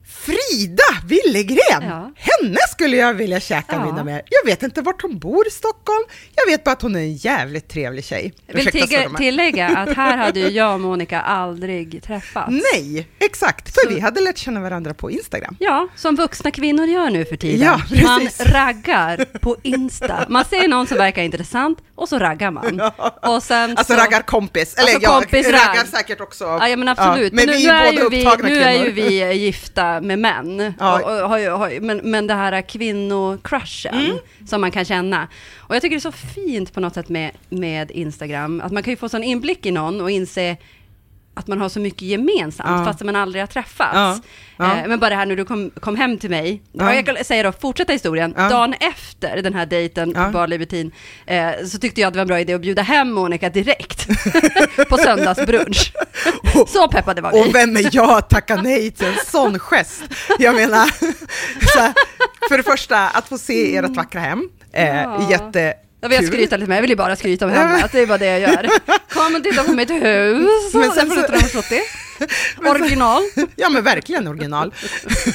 Frida 0.04 1.06
Willegren! 1.06 1.82
Ja. 1.82 2.12
Henne 2.42 2.56
skulle 2.70 2.96
jag 2.96 3.14
vilja 3.14 3.40
käka 3.40 3.66
Ja. 3.76 3.84
middag 3.84 4.04
med. 4.04 4.22
Jag 4.30 4.50
vet 4.50 4.62
inte 4.62 4.80
vart 4.82 5.02
hon 5.02 5.18
bor 5.18 5.46
i 5.46 5.50
Stockholm. 5.50 6.04
Jag 6.34 6.46
vet 6.46 6.64
bara 6.64 6.70
att 6.70 6.82
hon 6.82 6.96
är 6.96 7.00
en 7.00 7.14
jävligt 7.14 7.68
trevlig 7.68 8.04
tjej. 8.04 8.34
Jag 8.46 8.54
vill 8.54 8.68
Ursäkta 8.68 9.16
tillägga, 9.18 9.68
att 9.68 9.96
här 9.96 10.16
hade 10.16 10.40
ju 10.40 10.48
jag 10.58 10.74
och 10.74 10.80
Monica 10.80 11.20
aldrig 11.20 12.02
träffats. 12.02 12.52
Nej, 12.74 13.08
exakt. 13.18 13.74
För 13.74 13.80
Så- 13.88 13.94
vi 13.94 14.00
hade 14.00 14.20
lärt 14.20 14.38
känna 14.38 14.60
varandra 14.60 14.94
på 14.94 15.10
Instagram. 15.10 15.56
Ja, 15.60 15.88
som 15.96 16.16
vuxna 16.16 16.50
kvinnor 16.50 16.86
gör 16.86 17.10
nu 17.10 17.24
för 17.24 17.36
tiden. 17.36 17.60
Ja, 17.90 18.02
man 18.04 18.28
raggar 18.38 19.24
på 19.38 19.56
Insta. 19.62 20.26
Man 20.28 20.44
ser 20.44 20.68
någon 20.68 20.86
som 20.86 20.96
verkar 20.98 21.22
intressant 21.22 21.78
och 21.94 22.08
så 22.08 22.18
raggar 22.18 22.50
man. 22.50 22.80
Och 23.22 23.42
sen 23.42 23.70
Alltså 23.78 23.94
så... 23.94 24.00
raggar 24.00 24.20
kompis. 24.22 24.74
Eller 24.74 24.82
Alltså, 24.82 25.02
jag 25.02 25.12
kompis 25.12 25.46
raggar 25.46 25.74
ragg. 25.76 25.86
säkert 25.88 26.20
också. 26.20 26.44
Ja, 26.44 26.76
men 26.76 26.88
absolut. 26.88 27.32
men 27.32 27.46
men 27.46 27.55
vi 27.56 27.64
nu, 27.67 27.70
är 27.72 27.93
ju 27.93 28.08
vi, 28.08 28.24
nu 28.24 28.31
kvinnor. 28.36 28.62
är 28.62 28.84
ju 28.84 28.90
vi 28.90 29.32
gifta 29.34 30.00
med 30.00 30.19
män. 30.19 30.74
Ja. 30.81 31.00
Och, 31.24 31.31
och, 31.62 31.70
ju- 31.72 31.81
men, 31.81 31.96
men 32.10 32.26
det 32.32 32.36
här 32.39 32.62
kvinnocrushen 32.62 33.94
Mm. 33.94 34.19
som 34.46 34.60
man 34.60 34.70
kan 34.70 34.84
känna. 34.84 35.29
Och 35.56 35.74
jag 35.74 35.82
tycker 35.82 35.96
det 35.96 35.98
är 35.98 36.01
så 36.01 36.12
fint 36.12 36.72
på 36.74 36.81
något 36.81 36.94
sätt 36.94 37.08
med, 37.08 37.31
med 37.48 37.91
Instagram. 37.91 38.60
Att 38.60 38.72
man 38.72 38.82
kan 38.82 38.93
ju 38.93 38.96
få 38.96 39.08
sån 39.08 39.22
inblick 39.24 39.67
i 39.67 39.70
någon 39.70 40.01
och 40.01 40.10
inse 40.10 40.56
att 41.34 41.46
man 41.46 41.60
har 41.60 41.69
så 41.69 41.81
mycket 41.81 42.03
gemensamt 42.03 42.69
Ja. 42.70 42.84
fast 42.84 43.01
man 43.03 43.17
aldrig 43.17 43.43
har 43.43 43.46
träffats. 43.46 43.91
Ja. 43.94 44.19
Ja. 44.56 44.77
Eh, 44.79 44.89
men 44.89 44.98
bara 45.01 45.10
det 45.10 45.17
här 45.17 45.27
när 45.27 45.36
du 45.36 45.44
kom, 45.44 45.70
kom 45.81 45.96
hem 45.96 46.19
till 46.19 46.31
mig, 46.31 46.62
Ja. 46.72 46.89
och 46.91 46.94
jag 46.96 47.06
kan 47.06 47.24
säga 47.24 47.43
då, 47.43 47.53
fortsätta 47.53 47.93
historien, 47.93 48.32
dagen 48.32 48.74
efter 48.81 49.43
den 49.43 49.55
här 49.55 49.67
dejten 49.67 50.15
på 50.15 50.31
Bar 50.32 50.46
Libertin, 50.46 50.93
eh, 51.27 51.51
så 51.69 51.79
tyckte 51.79 52.01
jag 52.01 52.08
att 52.08 52.15
det 52.15 52.19
var 52.19 52.22
en 52.22 52.29
bra 52.29 52.41
idé 52.41 52.55
att 52.55 52.60
bjuda 52.60 52.82
hem 52.82 53.12
Monica 53.12 53.48
direkt 53.51 54.08
på 54.89 54.96
söndagsbrunch. 54.96 55.93
så 56.69 56.89
peppade 56.89 57.20
var 57.20 57.32
vi. 57.32 57.41
Och 57.41 57.55
vem 57.55 57.77
är 57.77 57.89
jag 57.93 58.10
att 58.19 58.31
tacka 58.31 58.56
nej 58.56 58.91
till 58.91 59.06
en 59.06 59.15
sån 59.27 59.58
gest? 59.58 60.03
Jag 60.39 60.55
menar, 60.55 60.86
här, 61.79 61.93
för 62.48 62.56
det 62.56 62.62
första, 62.62 63.08
att 63.08 63.29
få 63.29 63.39
se 63.39 63.77
ert 63.77 63.96
vackra 63.96 64.20
hem, 64.20 64.48
eh, 64.72 65.31
jätte 65.31 65.74
Jag 66.02 66.08
vill 66.08 66.26
skryta 66.26 66.56
lite 66.56 66.68
med, 66.68 66.76
jag 66.76 66.82
vill 66.82 66.90
ju 66.90 66.96
bara 66.96 67.16
skryta 67.16 67.44
om 67.46 67.50
hemmet, 67.50 67.92
det 67.92 68.00
är 68.00 68.06
bara 68.06 68.18
det 68.18 68.26
jag 68.26 68.40
gör. 68.40 68.68
Kom 69.08 69.34
och 69.34 69.44
titta 69.44 69.62
på 69.64 69.72
mitt 69.72 69.90
hus, 69.90 70.74
Men 70.74 70.90
sen 70.92 71.10
så- 71.10 71.20
1970. 71.20 71.78
Original. 72.70 73.22
Ja 73.56 73.68
men 73.70 73.84
verkligen 73.84 74.28
original. 74.28 74.74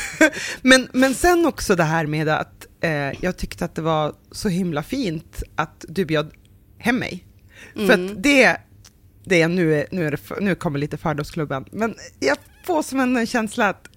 men, 0.61 0.87
men 0.93 1.15
sen 1.15 1.45
också 1.45 1.75
det 1.75 1.83
här 1.83 2.05
med 2.05 2.29
att 2.29 2.65
eh, 2.81 2.91
jag 3.23 3.37
tyckte 3.37 3.65
att 3.65 3.75
det 3.75 3.81
var 3.81 4.13
så 4.31 4.49
himla 4.49 4.83
fint 4.83 5.43
att 5.55 5.85
du 5.87 6.05
bjöd 6.05 6.31
hem 6.77 6.95
mig. 6.97 7.23
För 7.73 7.81
Mm. 7.93 8.05
att 8.11 8.23
det, 8.23 8.57
det 9.25 9.41
är, 9.41 9.47
nu, 9.47 9.75
är, 9.75 9.87
nu, 9.91 10.07
är 10.07 10.11
det, 10.11 10.17
för- 10.17 10.41
nu 10.41 10.55
kommer 10.55 10.79
lite 10.79 10.97
fördomsklubben, 10.97 11.65
men 11.71 11.95
jag 12.19 12.37
får 12.65 12.83
som 12.83 12.99
en 12.99 13.27
känsla 13.27 13.69
att 13.69 13.87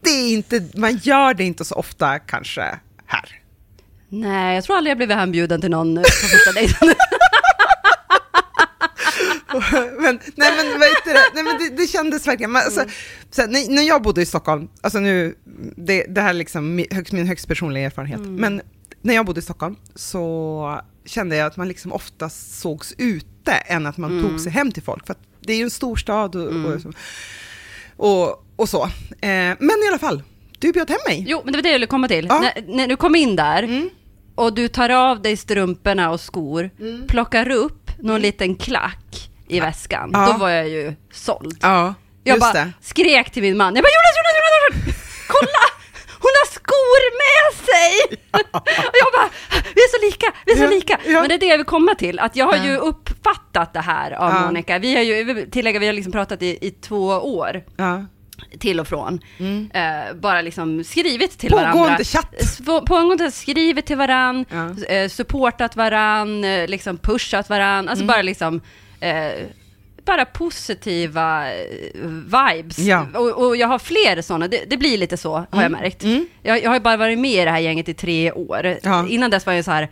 det 0.00 0.10
är 0.10 0.32
inte, 0.32 0.68
man 0.74 0.96
gör 0.96 1.34
det 1.34 1.44
inte 1.44 1.64
så 1.64 1.74
ofta 1.74 2.18
kanske 2.18 2.78
här. 3.06 3.40
Nej, 4.20 4.54
jag 4.54 4.64
tror 4.64 4.76
aldrig 4.76 4.90
jag 4.90 4.96
blivit 4.96 5.16
hembjuden 5.16 5.60
till 5.60 5.70
någon 5.70 5.96
eh, 5.98 6.02
på 6.02 6.08
första 6.08 6.52
dejten. 6.52 6.88
men, 10.00 10.20
nej 10.34 10.52
men, 10.56 10.80
vet 10.80 11.04
du, 11.04 11.12
det, 11.12 11.20
nej, 11.34 11.44
men 11.44 11.58
det, 11.58 11.76
det 11.76 11.86
kändes 11.86 12.26
verkligen. 12.26 12.52
Men, 12.52 12.62
alltså, 12.62 12.84
så 13.30 13.40
här, 13.40 13.48
när, 13.48 13.70
när 13.70 13.82
jag 13.82 14.02
bodde 14.02 14.22
i 14.22 14.26
Stockholm, 14.26 14.68
alltså 14.80 14.98
nu, 14.98 15.34
det, 15.76 16.04
det 16.08 16.20
här 16.20 16.28
är 16.30 16.34
liksom 16.34 16.74
min 16.74 16.86
högst, 16.90 17.12
min 17.12 17.26
högst 17.26 17.48
personliga 17.48 17.86
erfarenhet, 17.86 18.20
men 18.20 18.62
när 19.02 19.14
jag 19.14 19.26
bodde 19.26 19.38
i 19.38 19.42
Stockholm 19.42 19.76
så 19.94 20.80
kände 21.04 21.36
jag 21.36 21.46
att 21.46 21.56
man 21.56 21.68
liksom 21.68 21.92
oftast 21.92 22.60
sågs 22.60 22.94
ute 22.98 23.52
än 23.52 23.86
att 23.86 23.96
man 23.96 24.22
tog 24.22 24.40
sig 24.40 24.52
hem 24.52 24.72
till 24.72 24.82
folk. 24.82 25.06
För 25.06 25.16
det 25.40 25.52
är 25.52 25.56
ju 25.56 25.62
en 25.64 25.70
stor 25.70 25.96
stad 25.96 26.36
och, 26.36 26.48
och, 26.48 26.80
så. 26.80 26.92
och, 27.96 28.44
och 28.56 28.68
så. 28.68 28.82
Eh, 29.20 29.56
men 29.58 29.82
i 29.84 29.88
alla 29.88 29.98
fall, 29.98 30.22
du 30.58 30.72
bjöd 30.72 30.90
hem 30.90 30.98
mig. 31.06 31.24
Jo, 31.28 31.40
men 31.44 31.52
det 31.52 31.58
var 31.58 31.62
det 31.62 31.68
jag 31.68 31.74
ville 31.74 31.86
komma 31.86 32.08
till. 32.08 32.26
Ja. 32.28 32.40
När, 32.40 32.76
när 32.76 32.88
du 32.88 32.96
kom 32.96 33.14
in 33.14 33.36
där 33.36 33.62
Mm. 33.62 33.90
Och 34.34 34.54
du 34.54 34.68
tar 34.68 34.90
av 34.90 35.22
dig 35.22 35.36
strumporna 35.36 36.10
och 36.10 36.20
skor, 36.20 36.70
plockar 37.08 37.50
upp 37.50 37.90
någon 37.98 38.20
liten 38.20 38.56
klack 38.56 39.30
i 39.48 39.60
väskan, 39.60 40.08
Mm. 40.08 40.20
Ja. 40.20 40.32
då 40.32 40.38
var 40.38 40.48
jag 40.50 40.68
ju 40.68 40.94
såld. 41.12 41.58
Ja, 41.62 41.94
Jag 42.24 42.40
bara 42.40 42.52
det. 42.52 42.72
skrek 42.80 43.30
till 43.30 43.42
min 43.42 43.56
man, 43.56 43.74
jag 43.74 43.82
bara 43.84 43.88
Jonas, 43.88 44.16
Jonas, 44.18 44.34
Jonas, 44.36 44.84
Jonas! 44.86 44.96
kolla! 45.28 45.64
Hon 46.20 46.30
har 46.40 46.46
skor 46.52 47.02
med 47.24 47.66
sig! 47.66 48.18
och 48.52 48.68
jag 48.92 49.12
bara, 49.12 49.28
vi 49.74 49.80
är 49.80 49.98
så 49.98 50.04
lika, 50.06 50.32
vi 50.46 50.52
är 50.52 50.56
så 50.56 50.62
Ja, 50.62 50.68
lika. 50.70 50.98
ja. 51.06 51.20
Men 51.20 51.28
det 51.28 51.34
är 51.34 51.38
det 51.38 51.46
jag 51.46 51.56
vill 51.58 51.66
komma 51.66 51.94
till, 51.94 52.18
att 52.18 52.36
jag 52.36 52.46
har 52.46 52.66
ju 52.66 52.76
uppfattat 52.76 53.72
det 53.72 53.80
här 53.80 54.10
av 54.12 54.30
Ja. 54.32 54.40
Monica. 54.46 54.78
Vi 54.78 54.94
har 54.94 55.02
ju, 55.02 55.46
tillägga, 55.50 55.78
vi 55.80 55.86
har 55.86 55.92
liksom 55.92 56.12
pratat 56.12 56.42
i, 56.42 56.58
i 56.66 56.70
två 56.70 57.06
år. 57.08 57.62
Till 58.58 58.80
och 58.80 58.88
från. 58.88 59.20
Eh, 59.74 60.14
bara 60.14 60.42
liksom 60.42 60.84
skrivit 60.84 61.38
till 61.38 61.50
Pågående 61.50 61.78
varandra. 61.78 62.04
chatt. 62.04 62.60
Pågående 62.86 63.30
skrivit 63.30 63.86
till 63.86 63.96
varann, 63.96 64.44
Ja. 64.50 64.84
eh, 64.94 65.08
supportat 65.08 65.76
varann, 65.76 66.44
eh, 66.44 66.68
liksom 66.68 66.96
pushat 66.98 67.48
varann. 67.50 67.88
Alltså 67.88 68.04
bara 68.04 68.22
liksom, 68.22 68.60
eh, 69.00 69.32
bara 70.04 70.24
positiva 70.24 71.52
eh, 71.54 71.60
vibes. 72.54 72.78
Ja. 72.78 73.06
Och, 73.14 73.46
och 73.46 73.56
jag 73.56 73.68
har 73.68 73.78
fler 73.78 74.22
sådana, 74.22 74.48
det, 74.48 74.64
det 74.70 74.76
blir 74.76 74.98
lite 74.98 75.16
så 75.16 75.46
har 75.50 75.62
jag 75.62 75.72
märkt. 75.72 76.02
Jag, 76.42 76.62
jag 76.62 76.70
har 76.70 76.74
ju 76.76 76.80
bara 76.80 76.96
varit 76.96 77.18
med 77.18 77.42
i 77.42 77.44
det 77.44 77.50
här 77.50 77.58
gänget 77.58 77.88
i 77.88 77.94
tre 77.94 78.32
år. 78.32 78.78
Ja. 78.82 79.08
Innan 79.08 79.30
dess 79.30 79.46
var 79.46 79.52
jag 79.52 79.64
så 79.64 79.70
här 79.70 79.88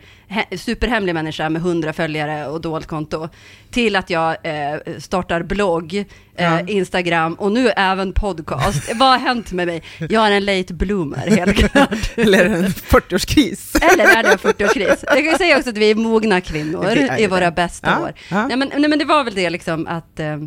superhemlig 0.57 1.13
människa 1.13 1.49
med 1.49 1.61
hundra 1.61 1.93
följare 1.93 2.47
och 2.47 2.61
dolt 2.61 2.87
konto. 2.87 3.29
Till 3.71 3.95
att 3.95 4.09
jag 4.09 4.37
eh, 4.43 4.77
startar 4.99 5.43
blogg, 5.43 5.93
eh, 5.95 6.05
Ja. 6.35 6.59
Instagram 6.67 7.33
och 7.33 7.51
nu 7.51 7.69
även 7.69 8.13
podcast. 8.13 8.91
Vad 8.95 9.09
har 9.09 9.17
hänt 9.19 9.51
med 9.51 9.67
mig? 9.67 9.83
Jag 10.09 10.27
är 10.27 10.31
en 10.31 10.45
late 10.45 10.73
bloomer 10.73 11.27
helt 11.29 11.55
klart. 11.71 12.17
Eller 12.17 12.45
en 12.45 12.65
40-årskris. 12.65 13.77
Eller 13.93 14.03
är 14.03 14.23
det 14.23 14.29
en 14.31 14.37
40-årskris? 14.37 15.03
Jag 15.07 15.15
kan 15.15 15.25
ju 15.25 15.37
säga 15.37 15.57
också 15.57 15.69
att 15.69 15.77
vi 15.77 15.91
är 15.91 15.95
mogna 15.95 16.41
kvinnor 16.41 16.85
Vi 16.95 17.01
är 17.07 17.19
i 17.21 17.27
våra 17.27 17.51
bästa 17.51 17.89
Ja, 17.89 18.03
år. 18.03 18.11
ja. 18.31 18.47
Nej, 18.47 18.57
men, 18.57 18.71
nej 18.77 18.89
men 18.89 18.99
det 18.99 19.05
var 19.05 19.23
väl 19.23 19.35
det 19.35 19.49
liksom 19.49 19.87
att 19.87 20.19
eh, 20.19 20.37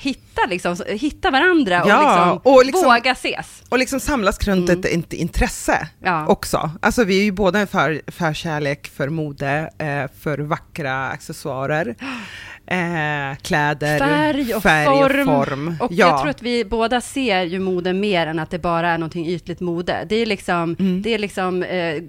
hitta, 0.00 0.46
liksom, 0.48 0.76
hitta 0.88 1.30
varandra 1.30 1.82
och, 1.82 1.88
Ja, 1.90 2.00
liksom, 2.36 2.52
och 2.52 2.64
liksom- 2.64 2.84
våga 2.84 3.12
ses. 3.12 3.62
Och 3.68 3.78
liksom 3.78 4.00
samlas 4.00 4.38
runt 4.48 4.70
ett 4.70 4.84
int- 4.84 5.14
intresse 5.14 5.72
Mm. 5.72 5.88
Ja. 6.14 6.26
också. 6.26 6.70
Alltså 6.82 7.04
vi 7.04 7.18
är 7.20 7.24
ju 7.24 7.32
båda 7.32 7.58
en 7.58 7.66
för, 7.66 8.00
förkärlek 8.10 8.88
för 8.88 9.08
mode, 9.08 9.70
eh, 9.78 10.10
för 10.20 10.38
vackra 10.38 11.08
accessoarer, 11.08 11.86
eh, 12.66 13.36
kläder, 13.42 13.98
Färg 13.98 14.54
och 14.54 14.62
färg 14.62 14.86
form. 14.86 15.28
Och, 15.28 15.46
form. 15.46 15.76
Och 15.80 15.92
ja. 15.92 16.08
jag 16.08 16.18
tror 16.20 16.30
att 16.30 16.42
vi 16.42 16.64
båda 16.64 17.00
ser 17.00 17.42
ju 17.42 17.58
mode 17.58 17.92
mer 17.92 18.26
än 18.26 18.38
att 18.38 18.50
det 18.50 18.58
bara 18.58 18.90
är 18.90 18.98
någonting 18.98 19.26
ytligt 19.28 19.60
mode. 19.60 20.06
Det 20.08 20.16
är 20.16 20.26
liksom, 20.26 20.76
Mm. 20.78 21.02
det 21.02 21.14
är 21.14 21.18
liksom 21.18 21.62
eh, 21.62 22.02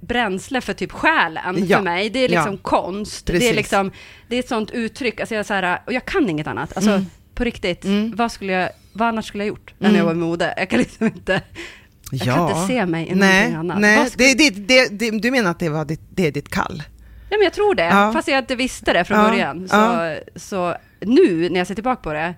bränsle 0.00 0.60
för 0.60 0.72
typ 0.72 0.92
själen 0.92 1.64
Ja. 1.68 1.76
för 1.76 1.84
mig. 1.84 2.10
Det 2.10 2.18
är 2.18 2.28
liksom 2.28 2.52
Ja. 2.52 2.58
konst. 2.62 3.26
Det 3.26 3.32
är 3.32 3.38
Precis. 3.38 3.56
liksom, 3.56 3.90
det 4.28 4.36
är 4.36 4.40
ett 4.40 4.48
sånt 4.48 4.70
uttryck. 4.70 5.20
Alltså 5.20 5.34
jag, 5.34 5.46
så 5.46 5.54
här, 5.54 5.80
och 5.86 5.92
jag 5.92 6.04
kan 6.04 6.28
inget 6.28 6.46
annat. 6.46 6.76
Alltså 6.76 6.90
Mm. 6.90 7.06
på 7.34 7.44
riktigt, 7.44 7.84
vad 8.14 8.32
skulle 8.32 8.52
jag, 8.52 8.68
vad 8.92 9.08
annars 9.08 9.26
skulle 9.26 9.44
jag 9.44 9.48
gjort 9.48 9.74
när 9.78 9.96
jag 9.96 10.04
var 10.04 10.12
i 10.12 10.14
mode? 10.14 10.54
Jag 10.56 10.70
kan 10.70 10.78
liksom 10.78 11.06
inte, 11.06 11.40
jag 12.10 12.20
kan 12.36 12.48
inte 12.48 12.66
se 12.66 12.86
mig 12.86 13.08
i 13.08 13.14
nej, 13.14 13.38
någonting 13.52 13.56
annat. 13.70 13.80
Nej, 13.80 14.10
skulle- 14.10 14.34
det, 14.34 14.50
det, 14.50 14.88
det, 14.98 15.10
du 15.10 15.30
menar 15.30 15.50
att 15.50 15.58
det, 15.58 15.68
var 15.68 15.84
ditt, 15.84 16.00
det 16.10 16.26
är 16.26 16.32
ditt 16.32 16.48
kall? 16.48 16.82
Ja, 17.30 17.36
men 17.36 17.44
jag 17.44 17.52
tror 17.52 17.74
det, 17.74 18.10
fast 18.12 18.28
jag 18.28 18.38
inte 18.38 18.56
visste 18.56 18.92
det 18.92 19.04
från 19.04 19.18
Ja, 19.18 19.28
början. 19.30 19.68
Så, 19.68 20.14
så 20.36 20.76
nu 21.00 21.48
när 21.50 21.58
jag 21.60 21.66
ser 21.66 21.74
tillbaka 21.74 22.02
på 22.02 22.12
det, 22.12 22.34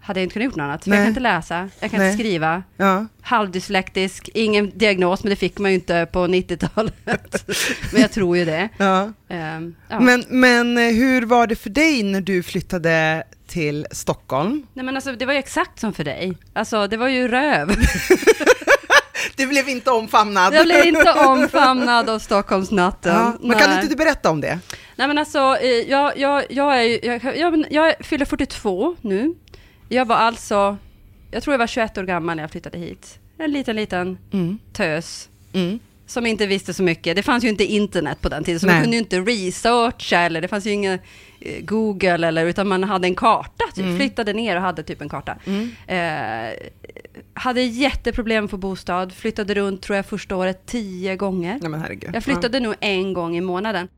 hade 0.00 0.20
jag 0.20 0.24
inte 0.24 0.32
kunnat 0.32 0.44
gjort 0.44 0.56
något 0.56 0.64
annat. 0.64 0.86
Jag 0.86 0.96
kan 0.96 1.06
inte 1.06 1.20
läsa, 1.20 1.68
jag 1.80 1.90
kan 1.90 2.00
Nej. 2.00 2.10
inte 2.10 2.22
skriva. 2.22 2.62
ja. 2.76 3.06
Halvdyslektisk, 3.22 4.28
ingen 4.34 4.78
diagnos, 4.78 5.24
men 5.24 5.30
det 5.30 5.36
fick 5.36 5.58
man 5.58 5.70
ju 5.70 5.74
inte 5.74 6.06
på 6.12 6.18
90-talet. 6.18 6.94
men 7.92 8.00
jag 8.00 8.12
tror 8.12 8.36
ju 8.36 8.44
det. 8.44 8.68
ja. 8.76 9.12
Ehm, 9.28 9.74
ja. 9.88 10.00
Men, 10.00 10.24
men 10.28 10.78
eh, 10.78 10.94
hur 10.94 11.26
var 11.26 11.46
det 11.46 11.56
för 11.56 11.70
dig 11.70 12.02
när 12.02 12.20
du 12.20 12.42
flyttade 12.42 13.24
till 13.46 13.86
Stockholm? 13.90 14.66
Nej 14.74 14.84
men 14.84 14.96
alltså 14.96 15.12
det 15.12 15.26
var 15.26 15.32
ju 15.32 15.38
exakt 15.38 15.80
som 15.80 15.92
för 15.92 16.04
dig. 16.04 16.36
Alltså 16.52 16.86
det 16.86 16.96
var 16.96 17.08
ju 17.08 17.28
röv. 17.28 17.76
Du 19.36 19.46
blev 19.46 19.68
inte 19.68 19.90
omfamnad. 19.90 20.54
Jag 20.54 20.64
blev 20.64 20.86
inte 20.86 21.12
omfamnad 21.12 22.10
av 22.10 22.18
Stockholmsnatten. 22.18 23.14
Ja, 23.14 23.32
men 23.40 23.58
kan 23.58 23.72
inte 23.74 23.86
du 23.86 23.96
berätta 23.96 24.30
om 24.30 24.40
det? 24.40 24.58
Nej 24.96 25.08
men 25.08 25.18
alltså, 25.18 25.56
eh, 25.60 25.68
jag, 25.68 26.18
jag, 26.18 26.44
jag, 26.50 26.84
är, 26.84 27.04
jag, 27.06 27.36
jag, 27.36 27.66
jag 27.70 27.94
fyller 28.00 28.24
42 28.24 28.96
nu. 29.00 29.34
Jag 29.92 30.04
var 30.04 30.16
alltså, 30.16 30.76
jag 31.30 31.42
tror 31.42 31.54
jag 31.54 31.58
var 31.58 31.66
21 31.66 31.98
år 31.98 32.02
gammal 32.02 32.36
när 32.36 32.42
jag 32.42 32.50
flyttade 32.50 32.78
hit. 32.78 33.18
En 33.38 33.52
liten, 33.52 33.76
liten 33.76 34.18
tös. 34.72 35.28
Mm. 35.52 35.78
Som 36.06 36.26
inte 36.26 36.46
visste 36.46 36.74
så 36.74 36.82
mycket. 36.82 37.16
Det 37.16 37.22
fanns 37.22 37.44
ju 37.44 37.48
inte 37.48 37.64
internet 37.64 38.20
på 38.20 38.28
den 38.28 38.44
tiden, 38.44 38.60
så 38.60 38.66
Nej. 38.66 38.74
man 38.74 38.82
kunde 38.82 38.96
ju 38.96 39.02
inte 39.02 39.20
researcha 39.20 40.18
eller 40.18 40.40
det 40.40 40.48
fanns 40.48 40.66
ju 40.66 40.70
ingen 40.70 40.98
eh, 41.40 41.64
Google 41.64 42.28
eller, 42.28 42.46
utan 42.46 42.68
man 42.68 42.84
hade 42.84 43.06
en 43.06 43.14
karta. 43.14 43.64
Typ. 43.74 43.84
Mm. 43.84 43.96
Flyttade 43.96 44.32
ner 44.32 44.56
och 44.56 44.62
hade 44.62 44.82
typ 44.82 45.00
en 45.00 45.08
karta. 45.08 45.36
Eh, 45.86 46.50
hade 47.34 47.62
jätteproblem 47.62 48.48
för 48.48 48.56
bostad, 48.56 49.12
flyttade 49.12 49.54
runt 49.54 49.82
tror 49.82 49.96
jag 49.96 50.06
första 50.06 50.36
året 50.36 50.66
tio 50.66 51.16
gånger. 51.16 51.58
Ja, 51.62 51.68
men 51.68 51.80
herregud. 51.80 52.10
Jag 52.14 52.24
flyttade 52.24 52.60
nog 52.60 52.74
en 52.80 53.12
gång 53.12 53.36
i 53.36 53.40
månaden. 53.40 53.88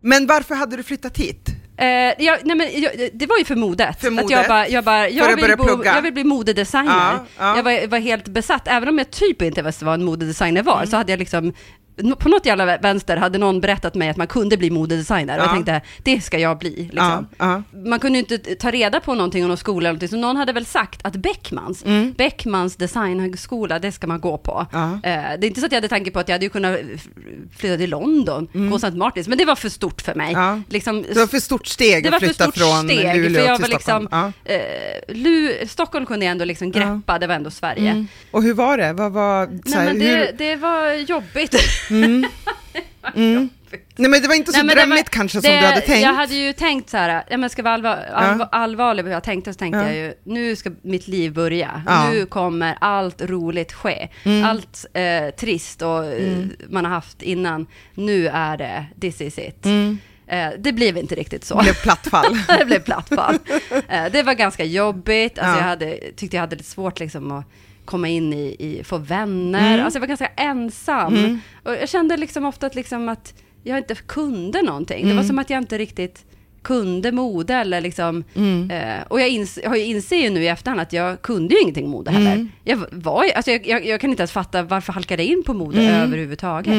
Men 0.00 0.26
varför 0.26 0.54
hade 0.54 0.76
du 0.76 0.82
flyttat 0.82 1.18
hit? 1.18 1.48
Eh, 1.80 1.86
jag, 2.24 2.38
nej 2.44 2.56
men, 2.56 2.68
jag, 2.82 2.92
det 3.12 3.26
var 3.26 3.38
ju 3.38 3.44
för 3.44 3.56
modet. 3.56 4.00
För 4.00 4.06
Att 4.06 4.12
modet? 4.12 4.30
jag, 4.30 4.48
bara, 4.48 4.68
jag, 4.68 4.84
bara, 4.84 5.08
jag, 5.08 5.30
att 5.30 5.42
vill 5.42 5.56
bo, 5.56 5.84
jag 5.84 6.02
vill 6.02 6.12
bli 6.12 6.24
modedesigner. 6.24 6.92
Ja, 6.92 7.24
ja. 7.38 7.56
Jag 7.56 7.62
var, 7.62 7.86
var 7.86 7.98
helt 7.98 8.28
besatt, 8.28 8.68
även 8.68 8.88
om 8.88 8.98
jag 8.98 9.10
typ 9.10 9.42
inte 9.42 9.62
visste 9.62 9.84
vad 9.84 9.94
en 9.94 10.04
modedesigner 10.04 10.62
var, 10.62 10.76
Mm. 10.76 10.86
så 10.86 10.96
hade 10.96 11.12
jag 11.12 11.18
liksom 11.18 11.52
på 12.18 12.28
något 12.28 12.46
jävla 12.46 12.78
vänster 12.78 13.16
hade 13.16 13.38
någon 13.38 13.60
berättat 13.60 13.94
mig 13.94 14.08
att 14.08 14.16
man 14.16 14.26
kunde 14.26 14.56
bli 14.56 14.70
modedesigner 14.70 15.38
och 15.38 15.42
jag 15.44 15.48
Ja. 15.48 15.52
tänkte, 15.54 15.80
det 16.02 16.20
ska 16.20 16.38
jag 16.38 16.58
bli. 16.58 16.90
Liksom. 16.92 17.26
Ja, 17.38 17.62
Man 17.84 17.98
kunde 18.00 18.18
inte 18.18 18.38
ta 18.38 18.70
reda 18.70 19.00
på 19.00 19.14
någonting 19.14 19.42
om 19.44 19.48
någon 19.48 19.56
skola 19.56 19.78
eller 19.88 19.88
någonting, 19.92 20.08
så 20.08 20.16
någon 20.16 20.36
hade 20.36 20.52
väl 20.52 20.66
sagt 20.66 21.00
att 21.06 21.16
Beckmans, 21.16 21.84
Beckmans 22.16 22.76
designhögskola, 22.76 23.78
det 23.78 23.92
ska 23.92 24.06
man 24.06 24.20
gå 24.20 24.38
på. 24.38 24.66
Mm. 24.72 25.00
Ja. 25.02 25.08
Eh, 25.10 25.38
det 25.40 25.46
är 25.46 25.48
inte 25.48 25.60
så 25.60 25.66
att 25.66 25.72
jag 25.72 25.76
hade 25.76 25.88
tanke 25.88 26.10
på 26.10 26.18
att 26.18 26.28
jag 26.28 26.34
hade 26.34 26.48
kunnat 26.48 26.78
flytta 27.58 27.76
till 27.76 27.90
London, 27.90 28.48
gå 28.70 28.76
St. 28.76 28.90
Martins, 28.90 29.28
men 29.28 29.38
det 29.38 29.44
var 29.44 29.56
för 29.56 29.68
stort 29.68 30.00
för 30.00 30.14
mig. 30.14 30.32
Mm. 30.34 30.42
Ja. 30.46 30.60
Liksom, 30.68 31.02
Det 31.02 31.18
var 31.18 31.26
för 31.26 31.38
stort 31.40 31.66
steg 31.66 32.06
att 32.08 32.18
flytta 32.18 32.34
stort 32.44 32.56
från 32.56 32.88
steg, 32.88 33.16
Luleå 33.16 33.40
för 33.42 33.46
jag 33.48 33.56
till 33.62 33.72
var 33.72 33.78
Stockholm. 33.80 34.02
liksom, 34.04 34.32
ja. 34.44 34.54
eh, 34.54 35.14
Lu, 35.16 35.54
Stockholm 35.68 36.06
kunde 36.06 36.24
jag 36.24 36.32
ändå 36.32 36.44
liksom 36.44 36.70
greppa, 36.72 37.18
det 37.18 37.26
var 37.26 37.34
ändå 37.34 37.50
Sverige. 37.50 37.90
Mm. 37.90 38.06
Och 38.30 38.42
hur 38.42 38.54
var 38.54 38.78
det? 38.78 38.92
Vad 38.92 39.12
var, 39.12 39.46
så 39.46 39.52
Nej 39.76 39.86
men 39.86 39.98
det, 39.98 40.06
hur, 40.06 40.30
det 40.38 40.56
var 40.56 40.92
jobbigt. 40.92 41.54
Nej 43.14 44.10
men 44.10 44.22
det 44.22 44.28
var 44.28 44.34
inte 44.34 44.52
så 44.52 44.62
Nej, 44.62 44.76
drömmigt 44.76 44.98
var- 45.08 45.10
kanske 45.18 45.40
som 45.42 45.50
det, 45.50 45.60
du 45.60 45.66
hade 45.66 45.80
tänkt. 45.80 46.02
Jag 46.02 46.14
hade 46.14 46.34
ju 46.34 46.52
tänkt 46.52 46.90
så 46.90 46.96
här, 46.96 47.24
ja, 47.30 47.36
men 47.36 47.50
ska 47.50 47.62
vara 47.62 47.74
allvar, 47.74 47.96
allvar, 48.14 48.48
allvarlig 48.52 49.04
vad 49.04 49.12
jag 49.12 49.24
tänkte, 49.24 49.52
så 49.52 49.58
tänkte 49.58 49.78
Ja. 49.78 49.86
jag 49.86 49.94
ju, 49.96 50.14
nu 50.24 50.56
ska 50.56 50.70
mitt 50.82 51.08
liv 51.08 51.32
börja. 51.32 51.82
Ja. 51.86 52.02
Mm. 52.02 52.14
Nu 52.14 52.26
kommer 52.26 52.76
allt 52.80 53.22
roligt 53.22 53.72
ske. 53.72 54.08
Allt 54.44 54.86
eh, 54.92 55.30
trist 55.40 55.82
och 55.82 56.04
eh, 56.06 56.38
man 56.68 56.84
har 56.84 56.92
haft 56.92 57.22
innan, 57.22 57.66
nu 57.94 58.28
är 58.28 58.56
det, 58.56 58.86
this 59.00 59.20
is 59.20 59.38
it. 59.38 59.66
Eh, 60.26 60.48
det 60.58 60.72
blev 60.72 60.96
inte 60.96 61.14
riktigt 61.14 61.44
så. 61.44 61.56
Det 61.56 61.62
blev 61.62 61.74
plattfall. 61.74 62.38
det 62.58 62.64
blev 62.64 62.80
plattfall. 62.80 63.38
Eh, 63.88 64.04
det 64.12 64.22
var 64.22 64.34
ganska 64.34 64.64
jobbigt, 64.64 65.38
alltså 65.38 65.52
Ja. 65.54 65.56
jag 65.58 65.64
hade, 65.68 65.98
tyckte 66.16 66.36
jag 66.36 66.40
hade 66.40 66.56
lite 66.56 66.68
svårt 66.70 67.00
liksom 67.00 67.32
att 67.32 67.44
komma 67.84 68.08
in 68.08 68.32
i, 68.32 68.56
i 68.58 68.84
få 68.84 68.98
vänner, 68.98 69.78
alltså 69.84 69.96
jag 69.96 70.00
var 70.00 70.06
ganska 70.08 70.26
ensam. 70.36 71.14
Och 71.64 71.72
jag 71.72 71.88
kände 71.88 72.16
liksom 72.16 72.44
ofta 72.44 72.66
att, 72.66 72.74
liksom 72.74 73.08
att 73.08 73.34
jag 73.62 73.78
inte 73.78 73.94
kunde 73.94 74.62
någonting. 74.62 75.08
Det 75.08 75.14
var 75.14 75.22
som 75.22 75.38
att 75.38 75.50
jag 75.50 75.58
inte 75.58 75.78
riktigt 75.78 76.24
kunde 76.62 77.12
mode 77.12 77.54
eller 77.54 77.80
liksom, 77.80 78.24
eh, 78.70 79.02
och 79.08 79.20
jag, 79.20 79.28
ins, 79.28 79.58
jag 79.64 79.78
inser 79.78 80.16
ju 80.16 80.30
nu 80.30 80.42
i 80.42 80.48
efterhand 80.48 80.80
att 80.80 80.92
jag 80.92 81.22
kunde 81.22 81.54
ju 81.54 81.60
ingenting 81.60 81.88
mode 81.88 82.10
heller. 82.10 82.48
Jag, 82.64 82.84
var, 82.90 83.24
alltså 83.36 83.50
jag, 83.50 83.66
jag, 83.66 83.86
jag 83.86 84.00
kan 84.00 84.10
inte 84.10 84.20
ens 84.22 84.32
fatta 84.32 84.62
varför 84.62 84.92
halkade 84.92 85.22
jag 85.22 85.32
in 85.32 85.42
på 85.42 85.54
mode 85.54 85.80
överhuvudtaget. 86.02 86.74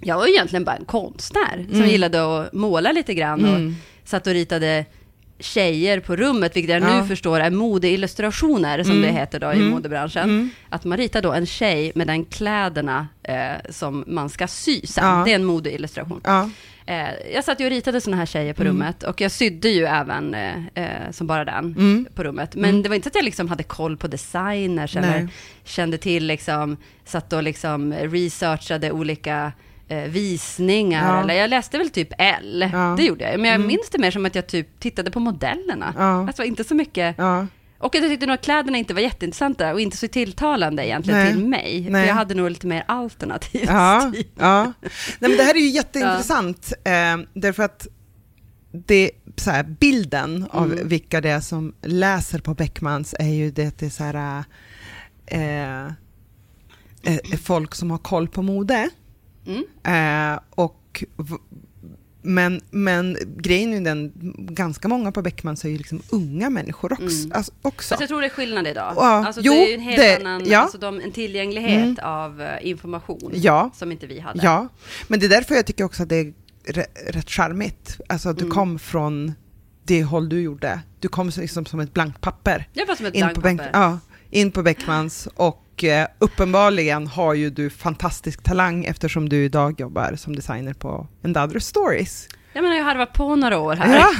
Jag 0.00 0.16
var 0.16 0.26
ju 0.26 0.32
egentligen 0.32 0.64
bara 0.64 0.76
en 0.76 0.84
konstnär 0.84 1.66
som 1.70 1.80
gillade 1.88 2.40
att 2.40 2.52
måla 2.52 2.92
lite 2.92 3.14
grann 3.14 3.44
och 3.44 3.72
satt 4.04 4.26
och 4.26 4.32
ritade 4.32 4.84
tjejer 5.38 6.00
på 6.00 6.16
rummet, 6.16 6.56
vilket 6.56 6.70
jag 6.72 6.82
Ja. 6.82 7.00
nu 7.02 7.08
förstår 7.08 7.40
är 7.40 7.50
modeillustrationer, 7.50 8.82
som 8.84 9.02
det 9.02 9.08
heter 9.08 9.40
då 9.40 9.52
i 9.52 9.58
modebranschen. 9.70 10.50
Att 10.68 10.84
man 10.84 10.98
ritar 10.98 11.22
då 11.22 11.32
en 11.32 11.46
tjej 11.46 11.92
med 11.94 12.06
den 12.06 12.24
kläderna 12.24 13.08
eh, 13.22 13.52
som 13.70 14.04
man 14.06 14.28
ska 14.28 14.46
sy 14.46 14.80
sen. 14.86 15.04
Ja. 15.06 15.22
Det 15.24 15.30
är 15.30 15.34
en 15.34 15.44
modeillustration. 15.44 16.20
Ja. 16.24 16.50
Eh, 16.86 17.08
jag 17.34 17.44
satt 17.44 17.60
ju 17.60 17.64
och 17.64 17.70
ritade 17.70 18.00
sådana 18.00 18.16
här 18.16 18.26
tjejer 18.26 18.52
på 18.52 18.62
Mm. 18.62 18.72
rummet 18.74 19.02
och 19.02 19.20
jag 19.20 19.30
sydde 19.30 19.68
ju 19.68 19.84
även 19.84 20.34
eh, 20.34 20.66
eh, 20.74 21.10
som 21.10 21.26
bara 21.26 21.44
den 21.44 21.64
Mm. 21.64 22.06
på 22.14 22.24
rummet. 22.24 22.54
Men 22.54 22.82
det 22.82 22.88
var 22.88 22.96
inte 22.96 23.08
att 23.08 23.14
jag 23.14 23.24
liksom 23.24 23.48
hade 23.48 23.62
koll 23.62 23.96
på 23.96 24.06
designers 24.06 24.96
eller 24.96 25.28
kände 25.64 25.98
till 25.98 26.26
liksom, 26.26 26.76
satt 27.04 27.32
och 27.32 27.42
liksom 27.42 27.92
researchade 27.92 28.90
olika 28.92 29.52
visningar. 30.08 31.14
Ja. 31.16 31.22
Eller 31.22 31.34
jag 31.34 31.50
läste 31.50 31.78
väl 31.78 31.90
typ 31.90 32.08
L, 32.18 32.68
Ja. 32.72 32.78
Mm. 32.84 32.96
det 32.96 33.02
gjorde 33.02 33.30
jag. 33.30 33.40
Men 33.40 33.50
jag 33.50 33.60
minns 33.60 33.90
det 33.90 33.98
mer 33.98 34.10
som 34.10 34.26
att 34.26 34.34
jag 34.34 34.46
typ 34.46 34.80
tittade 34.80 35.10
på 35.10 35.20
modellerna. 35.20 35.94
Ja. 35.98 36.26
Alltså 36.26 36.44
inte 36.44 36.64
så 36.64 36.74
mycket. 36.74 37.14
Ja. 37.18 37.46
Och 37.78 37.94
jag 37.94 38.02
tyckte 38.02 38.26
nog 38.26 38.34
att 38.34 38.44
kläderna 38.44 38.78
inte 38.78 38.94
var 38.94 39.00
jätteintressanta 39.00 39.72
och 39.72 39.80
inte 39.80 39.96
så 39.96 40.08
tilltalande 40.08 40.86
egentligen 40.86 41.20
Nej. 41.20 41.32
till 41.32 41.44
mig. 41.46 41.86
Nej. 41.90 42.02
För 42.02 42.08
jag 42.08 42.14
hade 42.14 42.34
nog 42.34 42.50
lite 42.50 42.66
mer 42.66 42.84
alternativ 42.88 43.64
Ja, 43.66 44.10
stil. 44.14 44.26
ja. 44.38 44.64
Nej, 44.64 44.90
men 45.18 45.36
det 45.36 45.42
här 45.42 45.54
är 45.54 45.58
ju 45.60 45.68
jätteintressant, 45.70 46.72
eh, 46.84 47.16
därför 47.34 47.62
att 47.62 47.86
det, 48.86 49.10
så 49.36 49.50
här, 49.50 49.62
bilden 49.62 50.46
av 50.50 50.72
Mm. 50.72 50.88
vilka 50.88 51.20
det 51.20 51.30
är 51.30 51.40
som 51.40 51.74
läser 51.82 52.38
på 52.38 52.54
Beckmans 52.54 53.14
är 53.18 53.28
ju 53.34 53.50
det 53.50 53.82
är 53.82 53.90
så 53.90 54.04
här, 54.04 54.44
eh, 55.26 55.84
eh, 57.02 57.38
folk 57.44 57.74
som 57.74 57.90
har 57.90 57.98
koll 57.98 58.28
på 58.28 58.42
mode. 58.42 58.88
Mm. 59.46 60.32
Eh, 60.34 60.40
och 60.50 61.04
men, 62.26 62.60
men 62.70 63.16
grejen 63.36 63.72
är 63.72 63.78
ju 63.78 63.84
den, 63.84 64.12
ganska 64.38 64.88
många 64.88 65.12
på 65.12 65.22
Beckmans 65.22 65.64
är 65.64 65.68
ju 65.68 65.78
liksom 65.78 66.02
unga 66.10 66.50
människor 66.50 66.92
också. 66.92 67.04
Mm. 67.24 67.32
Alltså, 67.34 67.52
också. 67.62 67.88
Fast 67.88 68.00
jag 68.00 68.08
tror 68.08 68.20
det 68.20 68.26
är 68.26 68.30
skillnad 68.30 68.66
idag. 68.66 68.92
Ja, 68.96 69.26
alltså, 69.26 69.40
jo, 69.44 69.52
det 69.52 69.64
är 69.64 69.68
ju 69.68 69.74
en 69.74 69.80
helt 69.80 69.98
det- 70.00 70.16
annan, 70.16 70.42
ja. 70.46 70.58
alltså, 70.58 70.78
de, 70.78 71.00
en 71.00 71.12
tillgänglighet 71.12 71.82
Mm. 71.82 71.96
av 72.02 72.42
eh, 72.42 72.66
information 72.68 73.30
Ja. 73.34 73.70
som 73.74 73.92
inte 73.92 74.06
vi 74.06 74.20
hade. 74.20 74.40
Ja, 74.44 74.68
men 75.08 75.20
det 75.20 75.26
är 75.26 75.30
därför 75.30 75.54
jag 75.54 75.66
tycker 75.66 75.84
också 75.84 76.02
att 76.02 76.08
det 76.08 76.16
är 76.16 76.32
rätt 77.12 77.30
charmigt. 77.30 78.00
Alltså 78.08 78.28
att 78.28 78.36
du 78.38 78.44
Mm. 78.44 78.54
kom 78.54 78.78
från 78.78 79.32
det 79.84 80.02
håll 80.04 80.28
du 80.28 80.40
gjorde. 80.40 80.80
Du 81.00 81.08
kom 81.08 81.30
liksom 81.36 81.66
som 81.66 81.80
ett 81.80 81.94
blankt 81.94 82.20
papper. 82.20 82.68
Jag 82.72 82.86
var 82.86 82.94
som 82.94 83.06
ett 83.06 83.12
Benk, 83.12 83.38
blankpapper. 83.38 83.70
ja, 83.80 83.98
in 84.30 84.50
på 84.50 84.62
Beckmans 84.62 85.28
och 85.34 85.63
eh, 85.82 86.06
uppenbarligen 86.18 87.06
har 87.06 87.34
ju 87.34 87.50
du 87.50 87.70
fantastisk 87.70 88.42
talang 88.42 88.84
eftersom 88.84 89.28
du 89.28 89.44
idag 89.44 89.80
jobbar 89.80 90.14
som 90.16 90.36
designer 90.36 90.74
på 90.74 91.06
Endadro 91.22 91.60
Stories. 91.60 92.28
Jag 92.56 92.62
menar, 92.62 92.76
jag 92.76 92.84
har 92.84 92.94
varit 92.94 93.12
på 93.12 93.36
några 93.36 93.58
år 93.58 93.74
här. 93.76 93.96
Ja, 93.96 94.10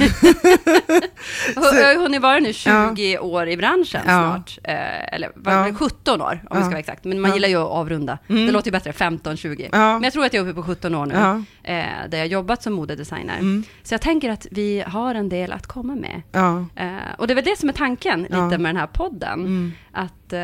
jag 1.54 1.62
har 1.94 1.96
hunnit 2.02 2.22
vara 2.22 2.38
nu 2.38 2.52
20 2.52 3.18
år 3.18 3.48
i 3.48 3.56
branschen 3.56 4.00
Ja. 4.06 4.12
snart. 4.12 4.58
Eh, 4.64 5.14
eller 5.14 5.30
vad- 5.34 5.68
Ja. 5.68 5.74
17 5.74 6.20
år, 6.22 6.32
om 6.50 6.56
vi 6.56 6.58
Ja. 6.58 6.60
ska 6.60 6.68
vara 6.70 6.78
exakt. 6.78 7.04
Men 7.04 7.20
man 7.20 7.30
Ja. 7.30 7.34
gillar 7.34 7.48
ju 7.48 7.56
att 7.56 7.68
avrunda. 7.70 8.18
Mm. 8.28 8.46
Det 8.46 8.52
låter 8.52 8.66
ju 8.66 8.72
bättre, 8.72 8.92
15-20. 8.92 9.68
Ja. 9.72 9.78
Men 9.92 10.02
jag 10.02 10.12
tror 10.12 10.24
att 10.24 10.34
jag 10.34 10.46
är 10.46 10.50
uppe 10.50 10.56
på 10.56 10.62
17 10.66 10.94
år 10.94 11.06
nu, 11.06 11.14
ja, 11.14 11.42
eh, 11.72 11.84
där 12.08 12.18
jag 12.18 12.26
jobbat 12.26 12.62
som 12.62 12.72
modedesigner. 12.72 13.34
mm, 13.38 13.64
Så 13.82 13.94
jag 13.94 14.00
tänker 14.00 14.30
att 14.30 14.46
vi 14.50 14.84
har 14.86 15.14
en 15.14 15.28
del 15.28 15.52
att 15.52 15.66
komma 15.66 15.94
med. 15.94 16.22
ja, 16.32 16.64
Eh, 16.76 16.88
och 17.18 17.26
det 17.26 17.32
är 17.32 17.34
väl 17.34 17.44
det 17.44 17.58
som 17.58 17.68
är 17.68 17.72
tanken 17.72 18.26
Ja. 18.30 18.44
lite 18.44 18.58
med 18.58 18.68
den 18.74 18.80
här 18.80 18.86
podden. 18.86 19.40
mm, 19.40 19.72
Att 19.92 20.32
eh, 20.32 20.40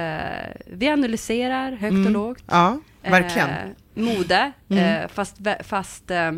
vi 0.66 0.88
analyserar 0.88 1.70
högt 1.72 1.92
Mm. 1.92 2.06
och 2.06 2.12
lågt. 2.12 2.42
ja, 2.50 2.78
verkligen. 3.02 3.48
Eh, 3.48 3.54
mode, 3.94 4.52
Mm. 4.70 4.84
eh, 5.02 5.08
fast, 5.08 5.36
fast 5.64 6.10
eh, 6.10 6.30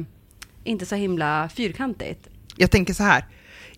inte 0.64 0.87
så 0.87 0.95
himla 0.95 1.49
fyrkantigt. 1.54 2.28
Jag 2.57 2.71
tänker 2.71 2.95
så 2.95 3.02
här, 3.02 3.25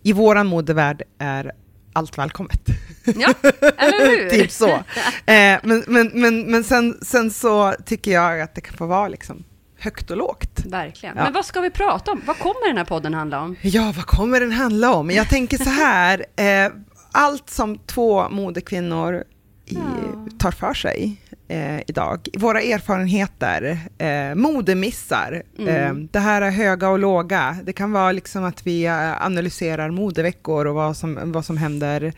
i 0.02 0.12
våran 0.12 0.46
modevärld 0.46 1.02
är 1.18 1.52
allt 1.92 2.18
välkommet. 2.18 2.60
Ja, 3.04 3.34
eller 3.76 4.06
hur? 4.22 4.30
typ 4.40 4.50
så. 4.50 4.68
Eh, 4.68 5.58
men 5.62 5.84
men, 5.86 6.10
men, 6.14 6.50
men 6.50 6.64
sen, 6.64 6.98
sen 7.02 7.30
så 7.30 7.74
tycker 7.86 8.10
jag 8.10 8.40
att 8.40 8.54
det 8.54 8.60
kan 8.60 8.76
få 8.76 8.86
vara 8.86 9.08
liksom 9.08 9.44
högt 9.78 10.10
och 10.10 10.16
lågt. 10.16 10.60
Verkligen. 10.66 11.16
Ja. 11.16 11.24
Men 11.24 11.32
vad 11.32 11.44
ska 11.44 11.60
vi 11.60 11.70
prata 11.70 12.12
om? 12.12 12.22
Vad 12.26 12.38
kommer 12.38 12.68
den 12.68 12.76
här 12.76 12.84
podden 12.84 13.14
handla 13.14 13.40
om? 13.40 13.56
Ja, 13.62 13.92
vad 13.96 14.06
kommer 14.06 14.40
den 14.40 14.52
handla 14.52 14.94
om? 14.94 15.10
Jag 15.10 15.28
tänker 15.28 15.58
så 15.58 15.70
här, 15.70 16.24
eh, 16.36 16.72
allt 17.12 17.50
som 17.50 17.78
två 17.78 18.28
modekvinnor 18.28 19.24
i, 19.66 19.74
Ja. 19.74 20.28
tar 20.38 20.50
för 20.50 20.74
sig 20.74 21.20
eh, 21.48 21.80
idag, 21.86 22.28
våra 22.36 22.60
erfarenheter, 22.62 23.78
eh, 23.98 24.34
modemissar, 24.34 25.42
Mm. 25.58 25.68
eh, 25.68 25.94
det 26.12 26.18
här 26.18 26.42
är 26.42 26.50
höga 26.50 26.88
och 26.88 26.98
låga. 26.98 27.56
Det 27.64 27.72
kan 27.72 27.92
vara 27.92 28.12
liksom 28.12 28.44
att 28.44 28.66
vi 28.66 28.84
eh, 28.86 29.22
analyserar 29.26 29.90
modeveckor 29.90 30.66
och 30.66 30.74
vad 30.74 30.96
som, 30.96 31.32
vad 31.32 31.44
som 31.44 31.56
händer 31.56 32.12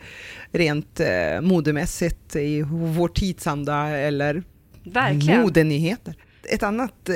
rent 0.51 0.99
eh, 0.99 1.41
modemässigt 1.41 2.35
i 2.35 2.61
vår 2.71 3.07
tidsanda 3.07 3.87
eller 3.87 4.43
Verkligen. 4.83 5.41
modenyheter. 5.41 6.15
Ett 6.49 6.63
annat 6.63 7.09
eh, 7.09 7.15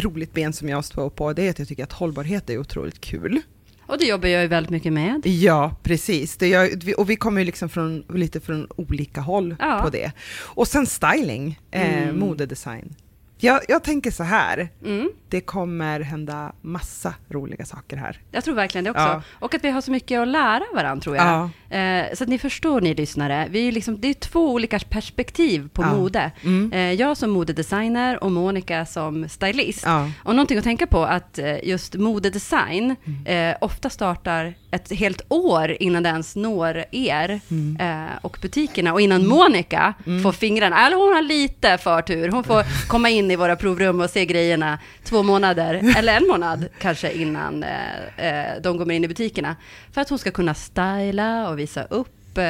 roligt 0.00 0.32
ben 0.34 0.52
som 0.52 0.68
jag 0.68 0.84
står 0.84 1.10
på, 1.10 1.32
det 1.32 1.42
är 1.46 1.50
att 1.50 1.58
jag 1.58 1.68
tycker 1.68 1.82
att 1.84 1.92
hållbarhet 1.92 2.50
är 2.50 2.58
otroligt 2.58 3.00
kul. 3.00 3.40
Och 3.86 3.98
det 3.98 4.04
jobbar 4.04 4.28
jag 4.28 4.42
ju 4.42 4.48
väldigt 4.48 4.70
mycket 4.70 4.92
med. 4.92 5.26
Ja, 5.26 5.76
precis. 5.82 6.36
Det 6.36 6.48
gör, 6.48 6.70
och 6.96 7.10
vi 7.10 7.16
kommer 7.16 7.40
ju 7.40 7.44
liksom 7.44 7.68
från, 7.68 8.04
lite 8.14 8.40
från 8.40 8.66
olika 8.76 9.20
håll 9.20 9.56
Ja. 9.58 9.80
på 9.84 9.90
det. 9.90 10.12
Och 10.38 10.68
sen 10.68 10.86
styling, 10.86 11.58
eh, 11.70 12.02
Mm. 12.02 12.18
modedesign. 12.18 12.94
Jag, 13.38 13.60
jag 13.68 13.84
tänker 13.84 14.10
så 14.10 14.22
här, 14.22 14.68
Mm. 14.84 15.10
det 15.28 15.40
kommer 15.40 16.00
hända 16.00 16.52
massa 16.62 17.14
roliga 17.28 17.64
saker 17.64 17.96
här. 17.96 18.20
Jag 18.30 18.44
tror 18.44 18.54
verkligen 18.54 18.84
det 18.84 18.90
också. 18.90 19.02
Ja. 19.02 19.22
Och 19.32 19.54
att 19.54 19.64
vi 19.64 19.70
har 19.70 19.80
så 19.80 19.90
mycket 19.90 20.20
att 20.20 20.28
lära 20.28 20.62
varandra 20.74 21.02
tror 21.02 21.16
jag. 21.16 21.26
Ja. 21.70 21.76
Eh, 21.76 22.06
så 22.14 22.24
att 22.24 22.28
ni 22.30 22.38
förstår 22.38 22.80
ni 22.80 22.94
lyssnare, 22.94 23.46
vi 23.50 23.68
är 23.68 23.72
liksom, 23.72 24.00
det 24.00 24.08
är 24.08 24.14
två 24.14 24.52
olika 24.52 24.78
perspektiv 24.78 25.68
på 25.72 25.82
Ja. 25.82 25.94
mode. 25.94 26.30
Mm. 26.44 26.72
Eh, 26.72 26.92
jag 26.92 27.16
som 27.16 27.30
modedesigner 27.30 28.24
och 28.24 28.32
Monica 28.32 28.86
som 28.86 29.28
stylist. 29.28 29.86
Och 30.22 30.34
någonting 30.34 30.58
att 30.58 30.64
tänka 30.64 30.86
på 30.86 31.04
att 31.04 31.38
eh, 31.38 31.64
just 31.64 31.94
modedesign 31.94 32.96
Mm. 33.04 33.50
eh, 33.52 33.56
ofta 33.60 33.90
startar 33.90 34.54
ett 34.70 34.92
helt 34.92 35.22
år 35.28 35.76
innan 35.80 36.02
det 36.02 36.08
ens 36.08 36.36
når 36.36 36.84
er 36.90 37.40
Mm. 37.50 37.76
eh, 37.80 38.16
och 38.22 38.38
butikerna 38.42 38.92
och 38.92 39.00
innan 39.00 39.26
Monica 39.26 39.94
får 40.22 40.32
fingrarna, 40.32 40.86
eller 40.86 40.96
hon 40.96 41.14
har 41.14 41.22
lite 41.22 41.78
förtur, 41.78 42.28
hon 42.28 42.44
får 42.44 42.62
komma 42.88 43.08
in 43.10 43.25
i 43.30 43.36
våra 43.36 43.56
provrum 43.56 44.00
och 44.00 44.10
se 44.10 44.26
grejerna 44.26 44.78
två 45.04 45.22
månader, 45.22 45.74
eller 45.96 46.16
en 46.16 46.26
månad 46.28 46.66
kanske 46.78 47.12
innan 47.12 47.62
eh, 47.64 48.26
eh, 48.26 48.62
de 48.62 48.76
går 48.76 48.92
in 48.92 49.04
i 49.04 49.08
butikerna. 49.08 49.56
För 49.92 50.00
att 50.00 50.08
hon 50.08 50.18
ska 50.18 50.30
kunna 50.30 50.54
styla 50.54 51.48
och 51.48 51.58
visa 51.58 51.84
upp, 51.84 52.38
eh, 52.38 52.44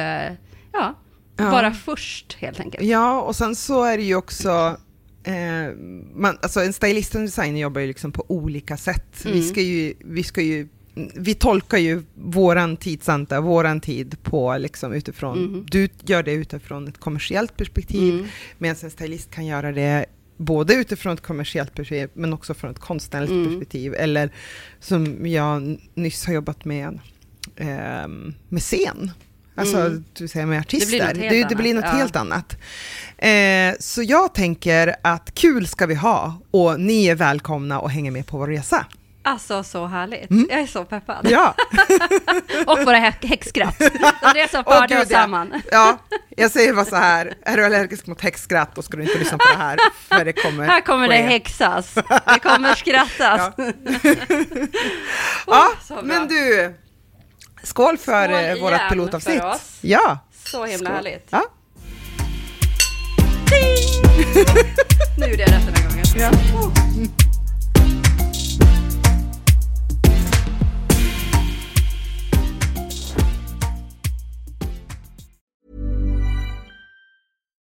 ja, 0.73 0.93
Ja. 1.39 1.51
vara 1.51 1.71
först 1.73 2.37
helt 2.39 2.59
enkelt. 2.59 2.83
Ja, 2.83 3.21
och 3.21 3.35
sen 3.35 3.55
så 3.55 3.83
är 3.83 3.97
det 3.97 4.03
ju 4.03 4.15
också 4.15 4.77
Eh, 5.23 5.73
man, 6.15 6.37
alltså 6.41 6.59
en 6.61 6.73
stylist 6.73 7.15
och 7.15 7.21
designer 7.21 7.61
jobbar 7.61 7.81
ju 7.81 7.87
liksom 7.87 8.11
på 8.11 8.25
olika 8.27 8.77
sätt. 8.77 9.21
Vi 9.25 9.31
Mm. 9.31 9.43
ska 9.43 9.61
ju, 9.61 9.93
vi 9.99 10.23
ska 10.23 10.41
ju 10.41 10.67
vi 11.15 11.33
tolkar 11.33 11.77
ju 11.77 12.03
våran 12.15 12.77
tidsanta, 12.77 13.41
våran 13.41 13.81
tid 13.81 14.23
på 14.23 14.57
liksom 14.57 14.93
utifrån, 14.93 15.43
Mhm. 15.43 15.65
du 15.69 15.89
gör 16.05 16.23
det 16.23 16.31
utifrån 16.31 16.87
ett 16.87 16.97
kommersiellt 16.99 17.57
perspektiv, 17.57 18.13
Mm. 18.13 18.27
medan 18.57 18.75
en 18.83 18.91
stylist 18.91 19.31
kan 19.31 19.45
göra 19.45 19.71
det 19.71 20.05
både 20.37 20.73
utifrån 20.73 21.13
ett 21.13 21.21
kommersiellt 21.21 21.75
perspektiv, 21.75 22.09
men 22.13 22.33
också 22.33 22.53
från 22.53 22.71
ett 22.71 22.79
konstnärligt 22.79 23.31
Mm. 23.31 23.45
perspektiv. 23.47 23.93
Eller 23.95 24.29
som 24.79 25.27
jag 25.27 25.77
nyss 25.93 26.25
har 26.25 26.33
jobbat 26.33 26.65
med, 26.65 26.99
ehm, 27.55 28.33
med 28.49 28.61
scen. 28.61 29.11
Alltså, 29.55 29.77
Mm. 29.77 30.03
du 30.13 30.27
säga 30.27 30.45
med 30.45 30.59
artister. 30.59 30.87
blir 30.89 30.99
något 30.99 31.17
helt 31.17 31.29
det, 31.49 31.49
det 31.49 31.55
blir 31.55 31.71
annat, 31.71 31.83
något 31.85 31.93
ja. 31.93 31.97
helt 31.99 32.15
annat. 32.15 32.57
Eh, 33.17 33.79
så 33.79 34.03
jag 34.03 34.33
tänker 34.33 34.95
att 35.01 35.33
kul 35.35 35.67
ska 35.67 35.85
vi 35.85 35.95
ha 35.95 36.41
och 36.51 36.79
ni 36.79 37.05
är 37.05 37.15
välkomna 37.15 37.79
och 37.79 37.91
hänger 37.91 38.11
med 38.11 38.27
på 38.27 38.37
vår 38.37 38.47
resa. 38.47 38.85
Alltså 39.27 39.63
så 39.63 39.85
härligt. 39.87 40.29
Mm. 40.29 40.47
Jag 40.49 40.59
är 40.59 40.67
så 40.67 40.85
peppad. 40.85 41.27
Ja, 41.29 41.55
Och 42.65 42.79
våra 42.79 42.97
hä- 42.97 43.27
häxskratt. 43.27 43.79
De 43.79 44.33
reser 44.33 44.63
Åh, 44.65 44.73
förde 44.79 44.95
gud, 44.95 45.03
oss 45.03 45.09
ja. 45.09 45.19
samman. 45.21 45.61
ja, 45.71 45.97
jag 46.29 46.51
säger 46.51 46.73
bara 46.73 46.85
så 46.85 46.95
här, 46.95 47.33
är 47.41 47.57
du 47.57 47.65
allergisk 47.65 48.07
mot 48.07 48.21
häxskratt 48.21 48.75
då 48.75 48.81
ska 48.81 48.97
du 48.97 49.03
inte 49.03 49.17
lyssna 49.19 49.37
på 49.37 49.45
det 49.51 49.57
här, 49.57 49.77
för 50.09 50.25
det 50.25 50.33
kommer 50.33 50.67
Här 50.67 50.81
kommer 50.81 51.07
det 51.07 51.13
häxas. 51.15 51.93
Det 51.93 52.39
kommer 52.43 52.75
skrattas. 52.75 53.51
Ja. 53.57 53.71
Åh, 55.47 55.67
Ja, 55.89 56.01
men 56.03 56.27
du, 56.27 56.73
skål 57.63 57.97
för 57.97 58.25
Skål 58.27 58.33
eh, 58.57 58.61
vårt 58.79 58.89
pilotavsnitt. 58.89 59.39
för 59.41 59.49
oss. 59.49 59.77
Ja, 59.81 60.19
Så 60.45 60.65
himla 60.65 60.89
skål. 60.89 60.95
härligt. 60.95 61.27
Ja. 61.29 61.45
Nu 65.19 65.25
gjorde 65.27 65.41
jag 65.41 65.51
rätt 65.51 65.65
den 65.65 65.75
här 65.75 65.89
gången. 65.89 66.05
Ja. 66.17 66.31